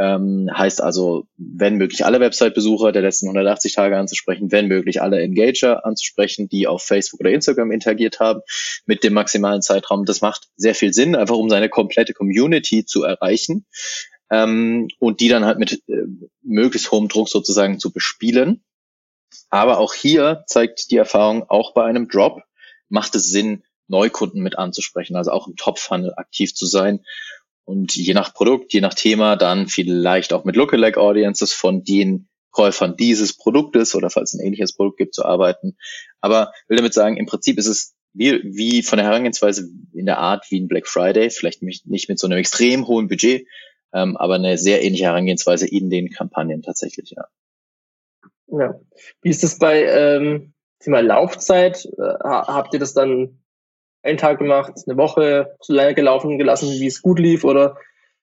Ähm, 0.00 0.48
heißt 0.50 0.82
also, 0.82 1.26
wenn 1.36 1.76
möglich 1.76 2.06
alle 2.06 2.20
Website-Besucher 2.20 2.90
der 2.90 3.02
letzten 3.02 3.26
180 3.26 3.74
Tage 3.74 3.98
anzusprechen, 3.98 4.50
wenn 4.50 4.66
möglich 4.66 5.02
alle 5.02 5.20
Engager 5.20 5.84
anzusprechen, 5.84 6.48
die 6.48 6.66
auf 6.66 6.82
Facebook 6.82 7.20
oder 7.20 7.32
Instagram 7.32 7.70
interagiert 7.70 8.18
haben 8.18 8.40
mit 8.86 9.04
dem 9.04 9.12
maximalen 9.12 9.60
Zeitraum. 9.60 10.06
Das 10.06 10.22
macht 10.22 10.48
sehr 10.56 10.74
viel 10.74 10.94
Sinn, 10.94 11.14
einfach 11.14 11.36
um 11.36 11.50
seine 11.50 11.68
komplette 11.68 12.14
Community 12.14 12.86
zu 12.86 13.04
erreichen 13.04 13.66
ähm, 14.30 14.88
und 15.00 15.20
die 15.20 15.28
dann 15.28 15.44
halt 15.44 15.58
mit 15.58 15.82
äh, 15.86 16.06
möglichst 16.42 16.90
hohem 16.90 17.08
Druck 17.08 17.28
sozusagen 17.28 17.78
zu 17.78 17.92
bespielen. 17.92 18.64
Aber 19.50 19.80
auch 19.80 19.92
hier 19.92 20.44
zeigt 20.46 20.90
die 20.90 20.96
Erfahrung, 20.96 21.44
auch 21.50 21.74
bei 21.74 21.84
einem 21.84 22.08
Drop 22.08 22.42
macht 22.88 23.14
es 23.16 23.28
Sinn, 23.28 23.64
Neukunden 23.86 24.42
mit 24.42 24.56
anzusprechen, 24.56 25.16
also 25.16 25.30
auch 25.30 25.46
im 25.46 25.56
Top-Funnel 25.56 26.14
aktiv 26.16 26.54
zu 26.54 26.64
sein 26.64 27.04
und 27.64 27.94
je 27.94 28.14
nach 28.14 28.34
Produkt, 28.34 28.72
je 28.72 28.80
nach 28.80 28.94
Thema 28.94 29.36
dann 29.36 29.68
vielleicht 29.68 30.32
auch 30.32 30.44
mit 30.44 30.56
Lookalike 30.56 31.00
Audiences 31.00 31.52
von 31.52 31.84
den 31.84 32.28
Käufern 32.50 32.96
dieses 32.96 33.36
Produktes 33.36 33.94
oder 33.94 34.10
falls 34.10 34.34
ein 34.34 34.44
ähnliches 34.44 34.74
Produkt 34.74 34.98
gibt, 34.98 35.14
zu 35.14 35.24
arbeiten. 35.24 35.76
Aber 36.20 36.52
will 36.68 36.76
damit 36.76 36.94
sagen, 36.94 37.16
im 37.16 37.26
Prinzip 37.26 37.58
ist 37.58 37.66
es 37.66 37.94
wie, 38.12 38.40
wie 38.42 38.82
von 38.82 38.96
der 38.96 39.06
Herangehensweise 39.06 39.68
in 39.94 40.06
der 40.06 40.18
Art 40.18 40.46
wie 40.50 40.60
ein 40.60 40.66
Black 40.66 40.88
Friday, 40.88 41.30
vielleicht 41.30 41.62
nicht 41.62 42.08
mit 42.08 42.18
so 42.18 42.26
einem 42.26 42.38
extrem 42.38 42.88
hohen 42.88 43.06
Budget, 43.06 43.46
ähm, 43.92 44.16
aber 44.16 44.34
eine 44.34 44.58
sehr 44.58 44.82
ähnliche 44.82 45.04
Herangehensweise 45.04 45.68
in 45.68 45.90
den 45.90 46.10
Kampagnen 46.10 46.62
tatsächlich, 46.62 47.10
ja. 47.16 47.26
Ja. 48.48 48.80
Wie 49.22 49.30
ist 49.30 49.44
das 49.44 49.58
bei 49.58 49.84
ähm, 49.84 50.54
Thema 50.80 51.00
Laufzeit? 51.00 51.84
Äh, 51.84 52.18
habt 52.22 52.74
ihr 52.74 52.80
das 52.80 52.94
dann 52.94 53.39
einen 54.02 54.18
Tag 54.18 54.38
gemacht, 54.38 54.72
eine 54.86 54.96
Woche 54.96 55.56
so 55.60 55.72
lange 55.72 55.94
gelaufen 55.94 56.38
gelassen, 56.38 56.68
wie 56.70 56.86
es 56.86 57.02
gut 57.02 57.18
lief 57.18 57.44
oder 57.44 57.76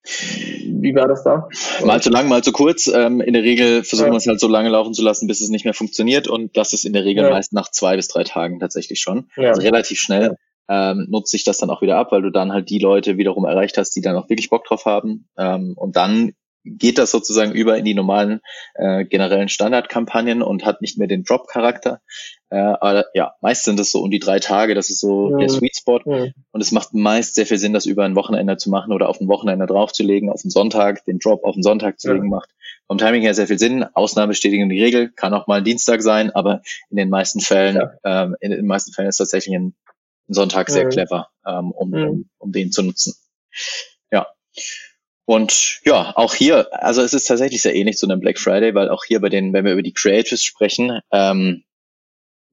wie 0.03 0.95
war 0.95 1.07
das 1.07 1.23
da? 1.23 1.49
Mal 1.83 2.01
zu 2.01 2.09
lang, 2.09 2.29
mal 2.29 2.41
zu 2.43 2.53
kurz. 2.53 2.87
Ähm, 2.87 3.19
in 3.19 3.33
der 3.33 3.43
Regel 3.43 3.83
versuchen 3.83 4.07
ja. 4.07 4.13
wir 4.13 4.17
es 4.17 4.27
halt 4.27 4.39
so 4.39 4.47
lange 4.47 4.69
laufen 4.69 4.93
zu 4.93 5.03
lassen, 5.03 5.27
bis 5.27 5.41
es 5.41 5.49
nicht 5.49 5.65
mehr 5.65 5.73
funktioniert 5.73 6.27
und 6.27 6.55
das 6.55 6.73
ist 6.73 6.85
in 6.85 6.93
der 6.93 7.03
Regel 7.03 7.25
ja. 7.25 7.29
meist 7.29 7.51
nach 7.51 7.69
zwei 7.69 7.95
bis 7.95 8.07
drei 8.07 8.23
Tagen 8.23 8.59
tatsächlich 8.59 9.01
schon. 9.01 9.29
Ja. 9.35 9.49
Also 9.49 9.61
relativ 9.61 9.99
schnell 9.99 10.37
ähm, 10.69 11.07
nutzt 11.09 11.31
sich 11.31 11.43
das 11.43 11.57
dann 11.57 11.69
auch 11.69 11.81
wieder 11.81 11.97
ab, 11.97 12.11
weil 12.11 12.21
du 12.21 12.29
dann 12.29 12.51
halt 12.51 12.69
die 12.69 12.79
Leute 12.79 13.17
wiederum 13.17 13.45
erreicht 13.45 13.77
hast, 13.77 13.91
die 13.95 14.01
dann 14.01 14.15
auch 14.15 14.29
wirklich 14.29 14.49
Bock 14.49 14.65
drauf 14.65 14.85
haben. 14.85 15.27
Ähm, 15.37 15.73
und 15.75 15.95
dann 15.95 16.33
geht 16.67 16.97
das 16.97 17.11
sozusagen 17.11 17.51
über 17.51 17.77
in 17.77 17.85
die 17.85 17.93
normalen 17.93 18.41
äh, 18.75 19.05
generellen 19.05 19.49
Standardkampagnen 19.49 20.41
und 20.41 20.65
hat 20.65 20.81
nicht 20.81 20.97
mehr 20.97 21.07
den 21.07 21.23
Drop-Charakter. 21.23 22.01
Äh, 22.49 22.57
aber 22.57 23.05
ja, 23.13 23.33
meist 23.41 23.65
sind 23.65 23.79
es 23.79 23.91
so 23.91 24.01
um 24.01 24.11
die 24.11 24.19
drei 24.19 24.39
Tage, 24.39 24.75
das 24.75 24.89
ist 24.89 24.99
so 24.99 25.29
mhm. 25.29 25.39
der 25.39 25.49
Sweet 25.49 25.75
Spot. 25.77 26.01
Mhm. 26.05 26.33
Und 26.51 26.61
es 26.61 26.71
macht 26.71 26.93
meist 26.93 27.35
sehr 27.35 27.45
viel 27.45 27.57
Sinn, 27.57 27.73
das 27.73 27.85
über 27.85 28.05
ein 28.05 28.15
Wochenende 28.15 28.57
zu 28.57 28.69
machen 28.69 28.93
oder 28.93 29.09
auf 29.09 29.19
ein 29.19 29.27
Wochenende 29.27 29.65
draufzulegen, 29.65 30.29
auf 30.29 30.41
den 30.41 30.51
Sonntag, 30.51 31.03
den 31.05 31.19
Drop 31.19 31.43
auf 31.43 31.55
den 31.55 31.63
Sonntag 31.63 31.99
zu 31.99 32.13
legen, 32.13 32.29
macht 32.29 32.49
vom 32.87 32.97
Timing 32.97 33.21
her 33.21 33.33
sehr 33.33 33.47
viel 33.47 33.59
Sinn. 33.59 33.85
Ausnahme 33.93 34.29
bestätigen 34.29 34.69
die 34.69 34.81
Regel, 34.81 35.09
kann 35.09 35.33
auch 35.33 35.47
mal 35.47 35.59
ein 35.59 35.65
Dienstag 35.65 36.01
sein, 36.01 36.31
aber 36.31 36.61
in 36.89 36.97
den 36.97 37.09
meisten 37.09 37.41
Fällen, 37.41 37.75
ja. 37.75 38.23
ähm, 38.23 38.35
in 38.39 38.51
den 38.51 38.65
meisten 38.65 38.93
Fällen 38.93 39.09
ist 39.09 39.17
tatsächlich 39.17 39.55
ein, 39.55 39.75
Sonntag 40.29 40.69
sehr 40.69 40.89
clever, 40.89 41.29
ähm, 41.45 41.71
um, 41.71 41.93
um, 41.93 42.29
um 42.37 42.51
den 42.51 42.73
zu 42.73 42.83
nutzen. 42.83 43.15
Ja. 44.11 44.27
Und 45.27 45.81
ja, 45.83 46.13
auch 46.15 46.33
hier, 46.33 46.69
also 46.71 47.01
es 47.01 47.13
ist 47.13 47.25
tatsächlich 47.25 47.61
sehr 47.61 47.75
ähnlich 47.75 47.97
zu 47.97 48.07
einem 48.07 48.21
Black 48.21 48.39
Friday, 48.39 48.73
weil 48.73 48.87
auch 48.87 49.03
hier 49.03 49.19
bei 49.19 49.27
den, 49.27 49.51
wenn 49.51 49.65
wir 49.65 49.73
über 49.73 49.81
die 49.81 49.91
Creatives 49.91 50.41
sprechen, 50.41 51.01
ähm, 51.11 51.65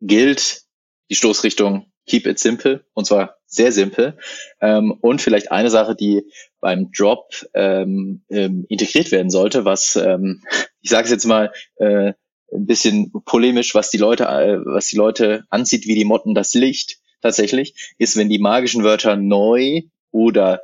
gilt 0.00 0.62
die 1.08 1.14
Stoßrichtung 1.14 1.86
Keep 2.06 2.26
it 2.26 2.40
simple 2.40 2.84
und 2.92 3.06
zwar 3.06 3.36
sehr 3.46 3.70
simpel. 3.70 4.18
Ähm, 4.60 4.90
und 4.90 5.22
vielleicht 5.22 5.52
eine 5.52 5.70
Sache, 5.70 5.94
die 5.94 6.24
beim 6.60 6.90
Drop 6.90 7.32
ähm, 7.54 8.24
ähm, 8.28 8.66
integriert 8.68 9.12
werden 9.12 9.30
sollte, 9.30 9.64
was 9.64 9.94
ähm, 9.94 10.42
ich 10.80 10.90
sage 10.90 11.04
es 11.04 11.12
jetzt 11.12 11.26
mal 11.26 11.52
äh, 11.76 12.12
ein 12.52 12.66
bisschen 12.66 13.12
polemisch, 13.24 13.76
was 13.76 13.90
die 13.90 13.98
Leute, 13.98 14.24
äh, 14.24 14.58
was 14.64 14.88
die 14.88 14.96
Leute 14.96 15.44
anzieht 15.48 15.86
wie 15.86 15.94
die 15.94 16.04
Motten 16.04 16.34
das 16.34 16.54
Licht 16.54 16.98
tatsächlich, 17.22 17.94
ist, 17.98 18.16
wenn 18.16 18.28
die 18.28 18.40
magischen 18.40 18.82
Wörter 18.82 19.14
neu 19.14 19.82
oder 20.10 20.60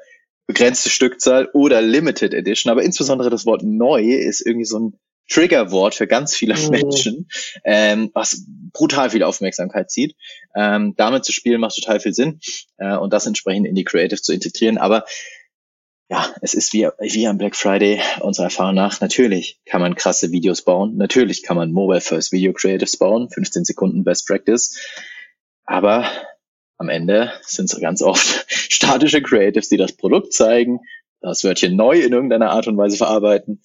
begrenzte 0.50 0.90
Stückzahl 0.90 1.48
oder 1.52 1.80
Limited 1.80 2.34
Edition, 2.34 2.72
aber 2.72 2.82
insbesondere 2.82 3.30
das 3.30 3.46
Wort 3.46 3.62
neu 3.62 4.02
ist 4.02 4.44
irgendwie 4.44 4.64
so 4.64 4.80
ein 4.80 4.98
Triggerwort 5.28 5.94
für 5.94 6.08
ganz 6.08 6.34
viele 6.34 6.56
mhm. 6.56 6.70
Menschen, 6.70 7.28
ähm, 7.64 8.10
was 8.14 8.44
brutal 8.72 9.10
viel 9.10 9.22
Aufmerksamkeit 9.22 9.92
zieht. 9.92 10.16
Ähm, 10.56 10.94
damit 10.96 11.24
zu 11.24 11.30
spielen 11.30 11.60
macht 11.60 11.76
total 11.76 12.00
viel 12.00 12.12
Sinn 12.14 12.40
äh, 12.78 12.96
und 12.96 13.12
das 13.12 13.26
entsprechend 13.26 13.68
in 13.68 13.76
die 13.76 13.84
Creative 13.84 14.20
zu 14.20 14.32
integrieren. 14.32 14.76
Aber 14.76 15.04
ja, 16.08 16.34
es 16.42 16.54
ist 16.54 16.72
wie, 16.72 16.88
wie 16.98 17.28
am 17.28 17.38
Black 17.38 17.54
Friday 17.54 18.00
unserer 18.18 18.46
Erfahrung 18.46 18.74
nach. 18.74 19.00
Natürlich 19.00 19.60
kann 19.66 19.80
man 19.80 19.94
krasse 19.94 20.32
Videos 20.32 20.62
bauen. 20.62 20.96
Natürlich 20.96 21.44
kann 21.44 21.56
man 21.56 21.70
Mobile 21.70 22.00
First 22.00 22.32
Video 22.32 22.52
Creatives 22.52 22.96
bauen. 22.96 23.30
15 23.30 23.64
Sekunden 23.64 24.02
Best 24.02 24.26
Practice. 24.26 24.76
Aber 25.64 26.10
am 26.80 26.88
Ende 26.88 27.30
sind 27.42 27.70
es 27.70 27.78
ganz 27.78 28.00
oft 28.02 28.46
statische 28.48 29.22
Creatives, 29.22 29.68
die 29.68 29.76
das 29.76 29.92
Produkt 29.92 30.32
zeigen, 30.32 30.80
das 31.20 31.44
Wörtchen 31.44 31.76
neu 31.76 32.00
in 32.00 32.12
irgendeiner 32.12 32.50
Art 32.50 32.66
und 32.66 32.78
Weise 32.78 32.96
verarbeiten, 32.96 33.62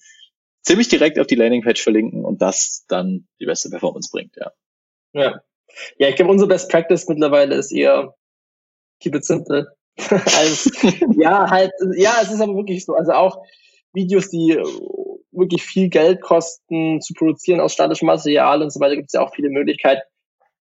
ziemlich 0.62 0.88
direkt 0.88 1.18
auf 1.18 1.26
die 1.26 1.34
Landingpage 1.34 1.82
verlinken 1.82 2.26
und 2.26 2.42
das 2.42 2.84
dann 2.88 3.26
die 3.40 3.46
beste 3.46 3.70
Performance 3.70 4.10
bringt, 4.12 4.36
ja. 4.36 4.52
Ja. 5.12 5.40
Ja, 5.98 6.08
ich 6.08 6.16
glaube, 6.16 6.30
unsere 6.30 6.48
Best 6.48 6.70
Practice 6.70 7.08
mittlerweile 7.08 7.54
ist 7.54 7.72
eher 7.72 8.14
keep 9.00 9.14
it 9.14 9.24
simple. 9.24 9.66
also, 10.10 10.70
ja, 11.18 11.50
halt, 11.50 11.72
ja, 11.96 12.18
es 12.22 12.30
ist 12.30 12.40
aber 12.40 12.54
wirklich 12.54 12.84
so. 12.84 12.94
Also 12.94 13.12
auch 13.12 13.42
Videos, 13.94 14.28
die 14.28 14.58
wirklich 15.32 15.62
viel 15.62 15.88
Geld 15.88 16.20
kosten 16.20 17.00
zu 17.00 17.14
produzieren 17.14 17.60
aus 17.60 17.72
statischem 17.72 18.06
Material 18.06 18.62
und 18.62 18.70
so 18.70 18.80
weiter, 18.80 18.96
gibt 18.96 19.08
es 19.08 19.14
ja 19.14 19.22
auch 19.22 19.34
viele 19.34 19.48
Möglichkeiten. 19.48 20.02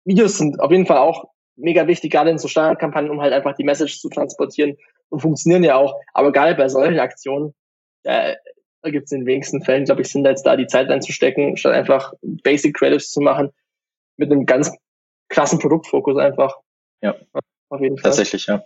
Videos 0.06 0.40
sind 0.40 0.60
auf 0.60 0.72
jeden 0.72 0.88
Fall 0.88 0.98
auch 0.98 1.31
mega 1.62 1.88
wichtig, 1.88 2.12
gerade 2.12 2.30
in 2.30 2.38
so 2.38 2.48
Standardkampagnen, 2.48 3.12
um 3.12 3.22
halt 3.22 3.34
einfach 3.34 3.56
die 3.56 3.64
Message 3.64 4.00
zu 4.00 4.10
transportieren 4.10 4.78
und 5.10 5.22
funktionieren 5.22 5.64
ja 5.64 5.76
auch. 5.76 6.00
Aber 6.14 6.32
gerade 6.32 6.56
bei 6.56 6.68
solchen 6.70 7.00
Aktionen, 7.00 7.54
äh, 8.04 8.36
da 8.82 8.90
gibt 8.90 9.06
es 9.06 9.12
in 9.12 9.22
den 9.22 9.28
wenigsten 9.28 9.64
Fällen, 9.64 9.86
glaube 9.86 10.02
ich, 10.02 10.10
Sinn, 10.10 10.26
jetzt 10.26 10.44
da 10.44 10.56
die 10.56 10.68
Zeit 10.68 10.90
reinzustecken, 10.90 11.58
statt 11.58 11.74
einfach 11.74 12.14
Basic 12.22 12.76
Creatives 12.76 13.12
zu 13.12 13.22
machen 13.22 13.52
mit 14.18 14.32
einem 14.32 14.46
ganz 14.46 14.76
krassen 15.30 15.60
Produktfokus 15.60 16.18
einfach. 16.18 16.58
Ja. 17.02 17.16
Auf 17.70 17.82
jeden 17.82 17.98
Fall. 17.98 18.12
Tatsächlich, 18.12 18.48
ja. 18.48 18.64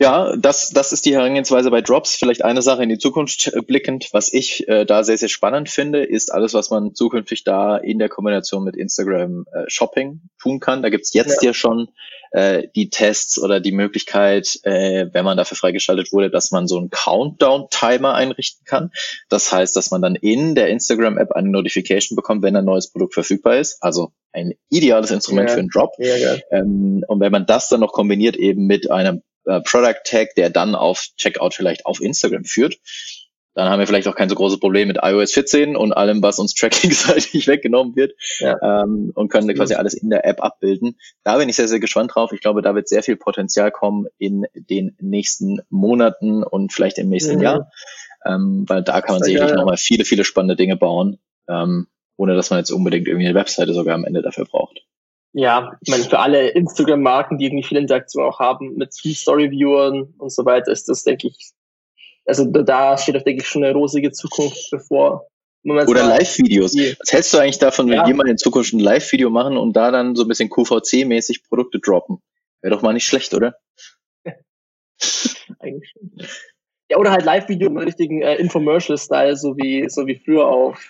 Ja, 0.00 0.34
das, 0.34 0.70
das 0.70 0.92
ist 0.92 1.04
die 1.04 1.14
Herangehensweise 1.14 1.70
bei 1.70 1.82
Drops. 1.82 2.16
Vielleicht 2.16 2.42
eine 2.42 2.62
Sache 2.62 2.82
in 2.82 2.88
die 2.88 2.96
Zukunft 2.96 3.52
blickend, 3.66 4.08
was 4.12 4.32
ich 4.32 4.66
äh, 4.66 4.86
da 4.86 5.04
sehr, 5.04 5.18
sehr 5.18 5.28
spannend 5.28 5.68
finde, 5.68 6.02
ist 6.02 6.32
alles, 6.32 6.54
was 6.54 6.70
man 6.70 6.94
zukünftig 6.94 7.44
da 7.44 7.76
in 7.76 7.98
der 7.98 8.08
Kombination 8.08 8.64
mit 8.64 8.76
Instagram 8.76 9.44
äh, 9.52 9.64
Shopping 9.68 10.22
tun 10.40 10.58
kann. 10.58 10.82
Da 10.82 10.88
gibt's 10.88 11.12
jetzt 11.12 11.42
ja, 11.42 11.50
ja 11.50 11.54
schon 11.54 11.88
äh, 12.30 12.68
die 12.74 12.88
Tests 12.88 13.38
oder 13.38 13.60
die 13.60 13.72
Möglichkeit, 13.72 14.60
äh, 14.62 15.08
wenn 15.12 15.26
man 15.26 15.36
dafür 15.36 15.58
freigeschaltet 15.58 16.14
wurde, 16.14 16.30
dass 16.30 16.50
man 16.50 16.66
so 16.66 16.78
einen 16.78 16.88
Countdown-Timer 16.88 18.14
einrichten 18.14 18.64
kann. 18.64 18.92
Das 19.28 19.52
heißt, 19.52 19.76
dass 19.76 19.90
man 19.90 20.00
dann 20.00 20.14
in 20.14 20.54
der 20.54 20.68
Instagram-App 20.68 21.32
eine 21.32 21.50
Notification 21.50 22.16
bekommt, 22.16 22.42
wenn 22.42 22.56
ein 22.56 22.64
neues 22.64 22.90
Produkt 22.90 23.12
verfügbar 23.12 23.58
ist. 23.58 23.82
Also 23.82 24.12
ein 24.32 24.54
ideales 24.70 25.10
Instrument 25.10 25.50
ja, 25.50 25.54
für 25.56 25.60
einen 25.60 25.68
Drop. 25.68 25.92
Ja, 25.98 26.36
ähm, 26.52 27.04
und 27.06 27.20
wenn 27.20 27.32
man 27.32 27.44
das 27.44 27.68
dann 27.68 27.80
noch 27.80 27.92
kombiniert 27.92 28.36
eben 28.36 28.66
mit 28.66 28.90
einem 28.90 29.20
äh, 29.46 29.60
Product 29.60 30.00
Tag, 30.04 30.34
der 30.36 30.50
dann 30.50 30.74
auf 30.74 31.08
Checkout 31.16 31.54
vielleicht 31.54 31.86
auf 31.86 32.00
Instagram 32.00 32.44
führt. 32.44 32.76
Dann 33.54 33.68
haben 33.68 33.80
wir 33.80 33.86
vielleicht 33.86 34.06
auch 34.06 34.14
kein 34.14 34.28
so 34.28 34.36
großes 34.36 34.60
Problem 34.60 34.88
mit 34.88 34.98
iOS 35.02 35.32
14 35.32 35.76
und 35.76 35.92
allem, 35.92 36.22
was 36.22 36.38
uns 36.38 36.54
trackingseitig 36.58 37.46
weggenommen 37.46 37.96
wird 37.96 38.12
ja. 38.38 38.56
ähm, 38.62 39.12
und 39.14 39.28
können 39.28 39.52
quasi 39.54 39.74
alles 39.74 39.94
in 39.94 40.08
der 40.08 40.24
App 40.24 40.42
abbilden. 40.42 40.96
Da 41.24 41.36
bin 41.36 41.48
ich 41.48 41.56
sehr, 41.56 41.68
sehr 41.68 41.80
gespannt 41.80 42.12
drauf. 42.14 42.32
Ich 42.32 42.40
glaube, 42.40 42.62
da 42.62 42.74
wird 42.74 42.88
sehr 42.88 43.02
viel 43.02 43.16
Potenzial 43.16 43.70
kommen 43.72 44.06
in 44.18 44.46
den 44.54 44.96
nächsten 45.00 45.60
Monaten 45.68 46.44
und 46.44 46.72
vielleicht 46.72 46.98
im 46.98 47.08
nächsten 47.08 47.36
mhm. 47.36 47.42
Jahr, 47.42 47.70
ähm, 48.24 48.64
weil 48.68 48.82
da 48.82 49.00
kann 49.00 49.16
man 49.16 49.24
sicherlich 49.24 49.54
nochmal 49.54 49.76
viele, 49.76 50.04
viele 50.04 50.24
spannende 50.24 50.56
Dinge 50.56 50.76
bauen, 50.76 51.18
ähm, 51.48 51.88
ohne 52.16 52.36
dass 52.36 52.50
man 52.50 52.60
jetzt 52.60 52.70
unbedingt 52.70 53.08
irgendwie 53.08 53.26
eine 53.26 53.38
Webseite 53.38 53.74
sogar 53.74 53.94
am 53.94 54.04
Ende 54.04 54.22
dafür 54.22 54.44
braucht 54.44 54.80
ja, 55.32 55.72
ich 55.80 55.90
meine, 55.90 56.04
für 56.04 56.18
alle 56.18 56.48
Instagram-Marken, 56.48 57.38
die 57.38 57.46
irgendwie 57.46 57.62
viel 57.62 57.78
Interaktion 57.78 58.24
auch 58.24 58.40
haben 58.40 58.76
mit 58.76 58.92
Story-Viewern 58.92 60.14
und 60.18 60.32
so 60.32 60.44
weiter, 60.44 60.72
ist 60.72 60.88
das, 60.88 61.04
denke 61.04 61.28
ich, 61.28 61.52
also 62.26 62.44
da 62.44 62.98
steht 62.98 63.16
auch, 63.16 63.22
denke 63.22 63.42
ich, 63.42 63.48
schon 63.48 63.64
eine 63.64 63.74
rosige 63.74 64.12
Zukunft 64.12 64.70
bevor. 64.70 65.26
Oder 65.64 65.84
Live-Videos. 65.86 66.74
Was 66.74 67.12
hältst 67.12 67.34
du 67.34 67.38
eigentlich 67.38 67.58
davon, 67.58 67.88
wenn 67.88 67.96
ja. 67.96 68.06
wir 68.06 68.14
mal 68.14 68.28
in 68.28 68.38
Zukunft 68.38 68.72
ein 68.72 68.80
Live-Video 68.80 69.28
machen 69.28 69.58
und 69.58 69.74
da 69.74 69.90
dann 69.90 70.16
so 70.16 70.22
ein 70.22 70.28
bisschen 70.28 70.48
QVC-mäßig 70.48 71.48
Produkte 71.48 71.78
droppen? 71.78 72.22
Wäre 72.62 72.74
doch 72.74 72.82
mal 72.82 72.92
nicht 72.92 73.04
schlecht, 73.04 73.34
oder? 73.34 73.56
eigentlich 75.58 75.90
schon. 75.90 76.12
Ja, 76.90 76.96
oder 76.96 77.12
halt 77.12 77.24
Live-Video 77.24 77.68
im 77.68 77.76
richtigen 77.76 78.22
äh, 78.22 78.36
Infomercial-Style, 78.36 79.36
so 79.36 79.56
wie, 79.56 79.88
so 79.88 80.06
wie 80.06 80.16
früher 80.16 80.46
auf, 80.46 80.82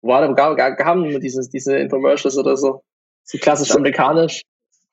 war 0.00 0.20
da, 0.20 0.32
gar, 0.32 0.54
gar, 0.54 0.86
haben 0.86 1.20
diese, 1.20 1.48
diese 1.50 1.76
Infomercials 1.76 2.38
oder 2.38 2.56
so. 2.56 2.82
So 3.28 3.36
klassisch 3.36 3.70
amerikanisch. 3.72 4.42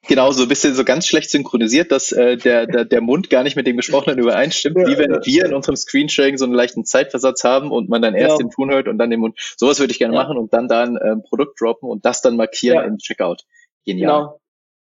Genau, 0.07 0.31
so 0.31 0.43
ein 0.43 0.49
bisschen 0.49 0.75
so 0.75 0.83
ganz 0.83 1.07
schlecht 1.07 1.31
synchronisiert, 1.31 1.91
dass 1.91 2.11
äh, 2.11 2.37
der, 2.37 2.67
der, 2.67 2.85
der 2.85 3.01
Mund 3.01 3.29
gar 3.29 3.43
nicht 3.43 3.55
mit 3.55 3.65
dem 3.65 3.77
Gesprochenen 3.77 4.19
übereinstimmt, 4.19 4.77
ja, 4.77 4.87
wie 4.87 4.97
wenn 4.99 5.13
ja. 5.13 5.25
wir 5.25 5.45
in 5.45 5.53
unserem 5.55 5.75
Screensharing 5.75 6.37
so 6.37 6.45
einen 6.45 6.53
leichten 6.53 6.85
Zeitversatz 6.85 7.43
haben 7.43 7.71
und 7.71 7.89
man 7.89 8.03
dann 8.03 8.13
erst 8.13 8.33
ja. 8.33 8.45
den 8.45 8.51
Ton 8.51 8.69
hört 8.69 8.87
und 8.87 8.99
dann 8.99 9.09
den 9.09 9.21
Mund. 9.21 9.39
Sowas 9.57 9.79
würde 9.79 9.91
ich 9.91 9.97
gerne 9.97 10.13
machen 10.13 10.37
und 10.37 10.53
dann 10.53 10.67
da 10.67 10.83
ein 10.83 10.99
ähm, 11.03 11.23
Produkt 11.23 11.59
droppen 11.59 11.89
und 11.89 12.05
das 12.05 12.21
dann 12.21 12.35
markieren 12.35 12.85
im 12.85 12.97
Checkout. 12.97 13.43
Genial. 13.85 14.11
Genau. 14.11 14.39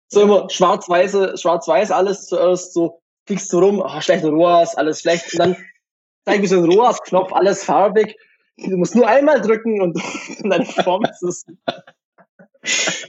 So 0.09 0.21
immer 0.21 0.49
schwarz-weiße, 0.49 1.37
schwarz-weiß 1.37 1.91
alles 1.91 2.27
zuerst 2.27 2.73
so, 2.73 3.01
klickst 3.25 3.51
du 3.51 3.59
rum, 3.59 3.83
oh, 3.83 4.01
schlechte 4.01 4.29
ROAS, 4.29 4.75
alles 4.75 5.01
schlecht 5.01 5.33
und 5.33 5.39
dann 5.39 5.57
zeig 6.25 6.41
mir 6.41 6.47
so 6.47 6.57
einen 6.57 6.71
ROAS-Knopf, 6.71 7.33
alles 7.33 7.63
farbig. 7.63 8.17
Du 8.57 8.77
musst 8.77 8.95
nur 8.95 9.07
einmal 9.07 9.41
drücken 9.41 9.81
und, 9.81 9.95
und 10.43 10.49
dann 10.51 10.65
formst 10.65 11.23
es. 11.23 11.45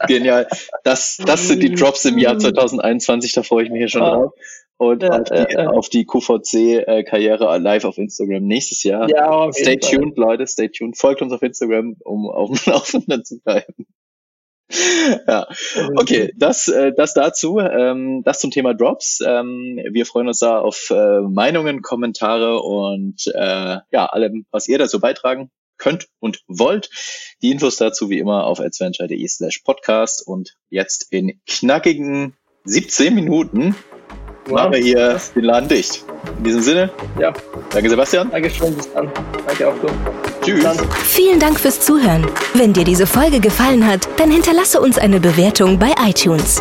Genial. 0.07 0.47
Das, 0.85 1.19
das 1.25 1.49
sind 1.49 1.62
die 1.62 1.75
Drops 1.75 2.05
im 2.05 2.19
Jahr 2.19 2.38
2021, 2.38 3.33
da 3.33 3.43
freue 3.43 3.65
ich 3.65 3.71
mich 3.71 3.79
hier 3.79 3.88
schon 3.88 4.03
drauf. 4.03 4.33
Und 4.77 5.03
ja, 5.03 5.11
auf, 5.11 5.29
die, 5.29 5.35
äh, 5.35 5.67
auf 5.67 5.88
die 5.88 6.07
QVC-Karriere 6.07 7.59
live 7.59 7.85
auf 7.85 7.99
Instagram 7.99 8.45
nächstes 8.45 8.85
Jahr. 8.85 9.09
Ja, 9.11 9.53
stay 9.53 9.77
tuned, 9.77 10.15
Fall. 10.15 10.25
Leute, 10.25 10.47
stay 10.47 10.69
tuned. 10.69 10.97
Folgt 10.97 11.21
uns 11.21 11.33
auf 11.33 11.43
Instagram, 11.43 11.97
um 12.05 12.31
auf 12.31 12.50
dem 12.50 12.59
Laufenden 12.73 13.25
zu 13.25 13.41
bleiben. 13.41 13.87
ja, 15.27 15.49
okay, 15.97 16.33
das, 16.37 16.69
äh, 16.69 16.93
das 16.97 17.15
dazu, 17.15 17.59
ähm, 17.59 18.23
das 18.25 18.38
zum 18.38 18.53
Thema 18.53 18.73
Drops. 18.75 19.21
Ähm, 19.27 19.81
wir 19.90 20.07
freuen 20.07 20.29
uns 20.29 20.38
da 20.38 20.61
auf 20.61 20.90
äh, 20.90 21.23
Meinungen, 21.23 21.83
Kommentare 21.83 22.61
und 22.61 23.27
äh, 23.35 23.79
ja, 23.90 24.07
allem, 24.07 24.47
was 24.53 24.68
ihr 24.68 24.79
dazu 24.79 25.01
beitragen 25.01 25.51
könnt 25.79 26.09
und 26.21 26.43
wollt. 26.49 26.91
Die 27.43 27.51
Infos 27.51 27.77
dazu 27.77 28.11
wie 28.11 28.19
immer 28.19 28.45
auf 28.45 28.61
adventure.de 28.61 29.27
slash 29.29 29.61
podcast 29.61 30.27
und 30.27 30.57
jetzt 30.71 31.07
in 31.11 31.41
knackigen 31.47 32.35
17 32.64 33.14
Minuten 33.14 33.75
wow. 34.47 34.53
machen 34.53 34.73
wir 34.73 34.81
hier 34.81 35.21
den 35.35 35.45
Laden 35.45 35.69
dicht. 35.69 36.05
In 36.38 36.45
diesem 36.45 36.62
Sinne, 36.62 36.91
ja. 37.19 37.33
Danke 37.71 37.91
Sebastian. 37.91 38.31
Danke 38.31 38.51
schön, 38.51 38.75
bis 38.75 38.93
dann. 38.93 39.11
Danke 39.47 39.69
auch 39.69 39.79
du. 39.81 39.88
Tschüss. 40.43 40.64
Vielen 41.05 41.41
Dank 41.41 41.59
fürs 41.59 41.81
Zuhören. 41.81 42.27
Wenn 42.55 42.73
dir 42.73 42.85
diese 42.85 43.07
Folge 43.07 43.41
gefallen 43.41 43.87
hat, 43.87 44.09
dann 44.19 44.31
hinterlasse 44.31 44.81
uns 44.81 44.99
eine 44.99 45.21
Bewertung 45.21 45.79
bei 45.79 45.93
iTunes. 46.07 46.61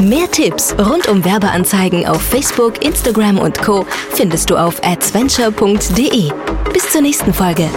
Mehr 0.00 0.30
Tipps 0.30 0.74
rund 0.78 1.08
um 1.08 1.24
Werbeanzeigen 1.24 2.06
auf 2.06 2.20
Facebook, 2.20 2.84
Instagram 2.84 3.38
und 3.38 3.62
Co. 3.62 3.86
findest 4.10 4.50
du 4.50 4.56
auf 4.56 4.82
adventure.de. 4.84 6.30
Bis 6.72 6.90
zur 6.90 7.00
nächsten 7.00 7.32
Folge. 7.32 7.70